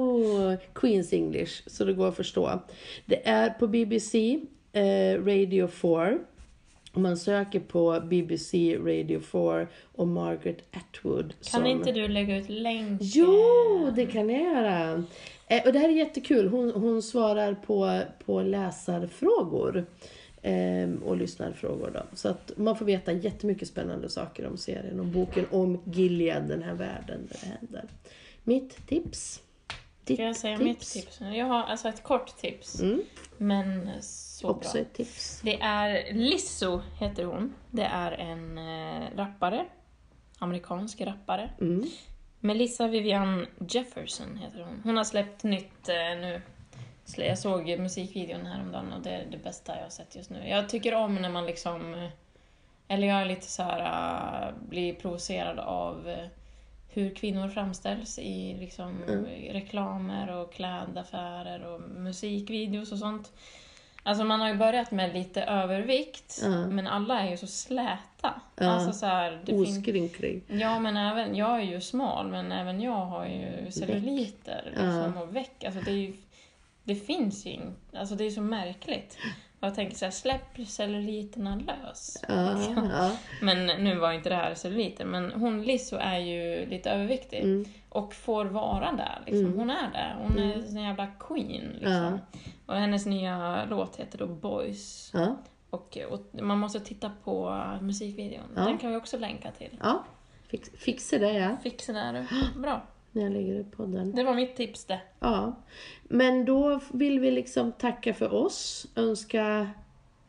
Queens 0.74 1.12
English, 1.12 1.62
så 1.66 1.84
det 1.84 1.92
går 1.92 2.08
att 2.08 2.16
förstå. 2.16 2.60
Det 3.06 3.28
är 3.28 3.50
på 3.50 3.66
BBC 3.66 4.40
eh, 4.72 5.24
Radio 5.24 5.68
4. 5.68 6.18
Om 6.92 7.02
man 7.02 7.16
söker 7.16 7.60
på 7.60 8.00
BBC 8.04 8.76
Radio 8.78 9.20
4 9.20 9.66
och 9.92 10.08
Margaret 10.08 10.76
Atwood. 10.76 11.28
Kan 11.28 11.60
som... 11.60 11.66
inte 11.66 11.92
du 11.92 12.08
lägga 12.08 12.36
ut 12.36 12.48
länken? 12.48 12.98
Jo, 13.00 13.90
det 13.96 14.06
kan 14.06 14.30
jag 14.30 14.42
göra. 14.42 15.04
Eh, 15.46 15.66
och 15.66 15.72
det 15.72 15.78
här 15.78 15.88
är 15.88 15.92
jättekul. 15.92 16.48
Hon, 16.48 16.70
hon 16.70 17.02
svarar 17.02 17.54
på, 17.54 18.00
på 18.24 18.42
läsarfrågor. 18.42 19.86
Eh, 20.42 20.90
och 21.04 21.16
lyssnarfrågor 21.16 21.90
då. 21.94 22.16
Så 22.16 22.28
att 22.28 22.52
man 22.56 22.76
får 22.76 22.84
veta 22.84 23.12
jättemycket 23.12 23.68
spännande 23.68 24.08
saker 24.08 24.46
om 24.46 24.56
serien 24.56 25.00
och 25.00 25.06
boken 25.06 25.46
om 25.50 25.80
Gilead, 25.84 26.48
den 26.48 26.62
här 26.62 26.74
världen 26.74 27.28
där 27.28 27.38
det 27.40 27.46
händer. 27.46 27.84
Mitt 28.44 28.86
tips. 28.86 29.42
Ditt 30.04 30.16
Ska 30.16 30.24
jag 30.24 30.36
säga 30.36 30.58
mitt 30.58 30.80
tips? 30.80 31.20
Jag 31.20 31.46
har 31.46 31.62
alltså 31.62 31.88
ett 31.88 32.02
kort 32.02 32.36
tips. 32.36 32.80
Mm. 32.80 33.02
Men 33.36 33.90
så 34.40 34.48
Också 34.50 34.72
bra. 34.72 34.80
ett 34.82 34.92
tips. 34.94 35.40
Det 35.44 35.60
är 35.60 36.12
Lizzo, 36.14 36.80
heter 36.98 37.24
hon. 37.24 37.54
Det 37.70 37.82
är 37.84 38.12
en 38.12 38.58
eh, 38.58 39.08
rappare. 39.16 39.66
Amerikansk 40.38 41.00
rappare. 41.00 41.50
Mm. 41.60 41.84
Melissa 42.40 42.88
Vivian 42.88 43.46
Jefferson 43.68 44.36
heter 44.36 44.60
hon. 44.62 44.80
Hon 44.84 44.96
har 44.96 45.04
släppt 45.04 45.44
nytt 45.44 45.88
eh, 45.88 46.18
nu. 46.20 46.42
Jag 47.16 47.38
såg 47.38 47.78
musikvideon 47.78 48.46
häromdagen 48.46 48.92
och 48.92 49.02
det 49.02 49.10
är 49.10 49.26
det 49.30 49.36
bästa 49.38 49.76
jag 49.76 49.82
har 49.82 49.90
sett 49.90 50.16
just 50.16 50.30
nu. 50.30 50.48
Jag 50.48 50.68
tycker 50.68 50.94
om 50.94 51.14
när 51.14 51.28
man 51.30 51.46
liksom... 51.46 51.94
eh, 51.94 52.08
Eller 52.88 53.06
jag 53.08 53.20
är 53.20 53.24
lite 53.26 53.46
så 53.46 53.62
här... 53.62 54.48
eh, 54.48 54.54
blir 54.68 54.94
provocerad 54.94 55.58
av 55.58 56.08
eh, 56.08 56.26
hur 56.88 57.14
kvinnor 57.14 57.48
framställs 57.48 58.18
i 58.18 58.56
liksom 58.60 59.02
Mm. 59.02 59.24
reklamer 59.52 60.36
och 60.36 60.52
klädaffärer 60.52 61.66
och 61.66 61.80
musikvideos 61.80 62.92
och 62.92 62.98
sånt. 62.98 63.32
Alltså 64.02 64.24
man 64.24 64.40
har 64.40 64.48
ju 64.48 64.54
börjat 64.54 64.90
med 64.90 65.14
lite 65.14 65.42
övervikt, 65.42 66.40
Ja. 66.42 66.48
men 66.66 66.86
alla 66.86 67.20
är 67.20 67.30
ju 67.30 67.36
så 67.36 67.46
släta. 67.46 68.34
Ja. 68.56 68.66
Alltså 68.70 68.92
så 68.92 69.06
här, 69.06 69.40
det 69.44 69.52
finns- 69.52 69.78
Oskrynklig. 69.78 70.42
Ja, 70.48 70.78
men 70.78 70.96
även, 70.96 71.34
jag 71.36 71.50
är 71.60 71.64
ju 71.64 71.80
smal, 71.80 72.28
men 72.28 72.52
även 72.52 72.80
jag 72.80 73.06
har 73.06 73.26
ju 73.26 73.70
celluliter 73.70 74.62
liksom, 74.66 75.16
och 75.22 75.36
väck. 75.36 75.64
Alltså 75.64 75.80
det, 75.80 75.90
ju, 75.92 76.12
det 76.84 76.94
finns 76.94 77.46
ju 77.46 77.50
inte, 77.50 77.98
alltså 77.98 78.14
det 78.14 78.24
är 78.24 78.30
så 78.30 78.40
märkligt. 78.42 79.18
Jag 79.62 79.74
tänker 79.74 79.96
så 79.96 80.04
här, 80.04 80.12
släpp 80.12 80.58
celluliterna 80.66 81.56
lös. 81.66 82.16
Ja, 82.28 82.58
ja. 82.92 83.10
Men 83.42 83.66
nu 83.66 83.94
var 83.98 84.12
inte 84.12 84.28
det 84.28 84.34
här 84.34 84.54
celluliter, 84.54 85.04
men 85.04 85.32
hon 85.32 85.62
Lizzo 85.62 85.96
är 85.96 86.18
ju 86.18 86.66
lite 86.66 86.90
överviktig. 86.90 87.38
Mm. 87.42 87.64
Och 87.88 88.14
får 88.14 88.44
vara 88.44 88.92
där, 88.92 89.18
liksom. 89.26 89.44
Mm. 89.46 89.58
Hon 89.58 89.70
är 89.70 89.90
där. 89.92 90.16
Hon 90.22 90.38
är 90.38 90.54
en 90.54 90.82
jävla 90.82 91.06
queen, 91.06 91.72
liksom. 91.78 92.18
Och 92.70 92.76
hennes 92.76 93.06
nya 93.06 93.64
låt 93.64 93.96
heter 93.96 94.18
då 94.18 94.26
Boys. 94.26 95.10
Ja. 95.14 95.36
Och, 95.70 95.98
och 96.10 96.42
man 96.42 96.58
måste 96.58 96.80
titta 96.80 97.12
på 97.24 97.64
musikvideon. 97.80 98.44
Ja. 98.56 98.62
Den 98.62 98.78
kan 98.78 98.90
vi 98.90 98.96
också 98.96 99.18
länka 99.18 99.50
till. 99.50 99.78
ja. 99.82 100.04
Fix, 100.48 100.70
fixa 100.74 101.18
det 101.18 101.32
ja, 101.32 101.56
Fixa 101.62 101.92
där 101.92 102.12
du. 102.12 102.26
Bra. 102.60 102.82
när 103.12 103.22
jag 103.22 103.32
lägger 103.32 103.60
upp 103.60 103.76
podden. 103.76 104.12
Det 104.12 104.22
var 104.22 104.34
mitt 104.34 104.56
tips 104.56 104.84
det. 104.84 105.00
Ja. 105.20 105.56
Men 106.02 106.44
då 106.44 106.80
vill 106.92 107.20
vi 107.20 107.30
liksom 107.30 107.72
tacka 107.72 108.14
för 108.14 108.34
oss. 108.34 108.86
Önska... 108.96 109.70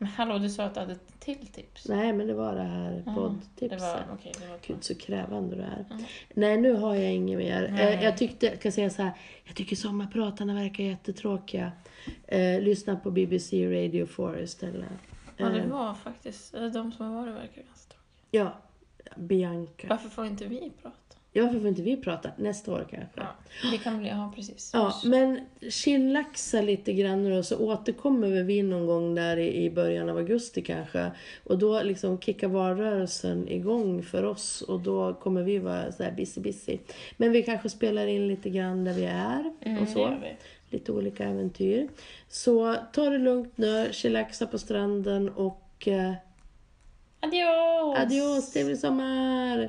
Men 0.02 0.10
hallå, 0.10 0.38
du 0.38 0.48
sa 0.48 0.64
att 0.64 0.74
du 0.74 0.80
hade 0.80 0.92
ett 0.92 1.20
till 1.20 1.46
tips. 1.46 1.88
Nej, 1.88 2.12
men 2.12 2.26
det 2.26 2.34
var 2.34 2.54
det 2.54 2.62
här 2.62 2.90
Det 3.06 3.14
poddtipset. 3.14 3.80
var, 3.80 4.04
okej, 4.14 4.32
det 4.40 4.46
var 4.48 4.58
Gud, 4.66 4.84
så 4.84 4.94
krävande 4.94 5.56
du 5.56 5.62
är. 5.62 5.84
Ja. 5.90 5.96
Nej, 6.34 6.60
nu 6.60 6.72
har 6.72 6.94
jag 6.94 7.12
inget 7.14 7.38
mer. 7.38 7.68
Nej. 7.72 7.94
Eh, 7.94 8.04
Jag 8.04 8.18
tyckte, 8.18 8.46
jag 8.46 8.60
kan 8.60 8.72
säga 8.72 8.90
så 8.90 9.02
här, 9.02 9.12
jag 9.44 9.56
tycker 9.56 9.76
sommarpratarna 9.76 10.54
verkar 10.54 10.84
jättetråkiga. 10.84 11.72
Eh, 12.26 12.60
lyssna 12.60 12.96
på 12.96 13.10
BBC 13.10 13.66
Radio 13.66 14.06
4 14.06 14.40
istället. 14.40 14.88
Ja, 15.36 15.48
det 15.48 15.60
Eh, 15.60 15.66
var 15.66 15.94
faktiskt, 15.94 16.52
de 16.52 16.92
som 16.92 17.06
har 17.06 17.14
varit 17.14 17.34
verkar 17.34 17.62
ganska 17.62 17.94
tråkiga. 17.94 18.00
ja, 18.30 18.52
Bianca. 19.16 19.86
Varför 19.88 20.08
får 20.08 20.26
inte 20.26 20.44
vi 20.46 20.72
prata? 20.82 21.11
Ja, 21.34 21.42
varför 21.44 21.58
får 21.58 21.68
inte 21.68 21.82
vi 21.82 21.96
prata? 21.96 22.30
Nästa 22.36 22.72
år 22.72 22.86
kanske. 22.90 23.08
Ja, 23.14 23.26
det 23.70 23.78
kan 23.78 23.98
bli, 23.98 24.08
ja 24.08 24.32
precis. 24.36 24.70
Ja, 24.74 24.94
men 25.04 25.40
chillaxa 25.70 26.60
lite 26.60 26.92
grann 26.92 27.32
och 27.32 27.44
så 27.44 27.56
återkommer 27.58 28.42
vi 28.42 28.62
någon 28.62 28.86
gång 28.86 29.14
där 29.14 29.36
i, 29.38 29.70
början 29.70 30.08
av 30.08 30.16
augusti 30.16 30.62
kanske. 30.62 31.10
Och 31.44 31.58
då 31.58 31.82
liksom 31.82 32.20
kickar 32.20 32.48
valrörelsen 32.48 33.48
igång 33.48 34.02
för 34.02 34.22
oss 34.22 34.62
och 34.62 34.80
då 34.80 35.14
kommer 35.14 35.42
vi 35.42 35.58
vara 35.58 35.92
så 35.92 36.02
här 36.02 36.12
busy 36.12 36.40
busy. 36.40 36.78
Men 37.16 37.32
vi 37.32 37.42
kanske 37.42 37.68
spelar 37.68 38.06
in 38.06 38.28
lite 38.28 38.50
grann 38.50 38.84
där 38.84 38.92
vi 38.94 39.04
är 39.04 39.52
Mm, 39.60 39.78
och 39.78 39.84
det 39.86 39.92
så. 39.92 40.08
vi. 40.22 40.36
Lite 40.70 40.92
olika 40.92 41.24
äventyr. 41.24 41.88
Så 42.28 42.76
ta 42.92 43.10
det 43.10 43.18
lugnt 43.18 43.52
nu, 43.58 43.88
chillaxa 43.92 44.46
på 44.46 44.58
stranden 44.58 45.28
och 45.28 45.88
eh, 45.88 46.12
Adios! 47.20 47.98
adios, 47.98 48.52
trevlig 48.52 48.78
sommar! 48.78 49.68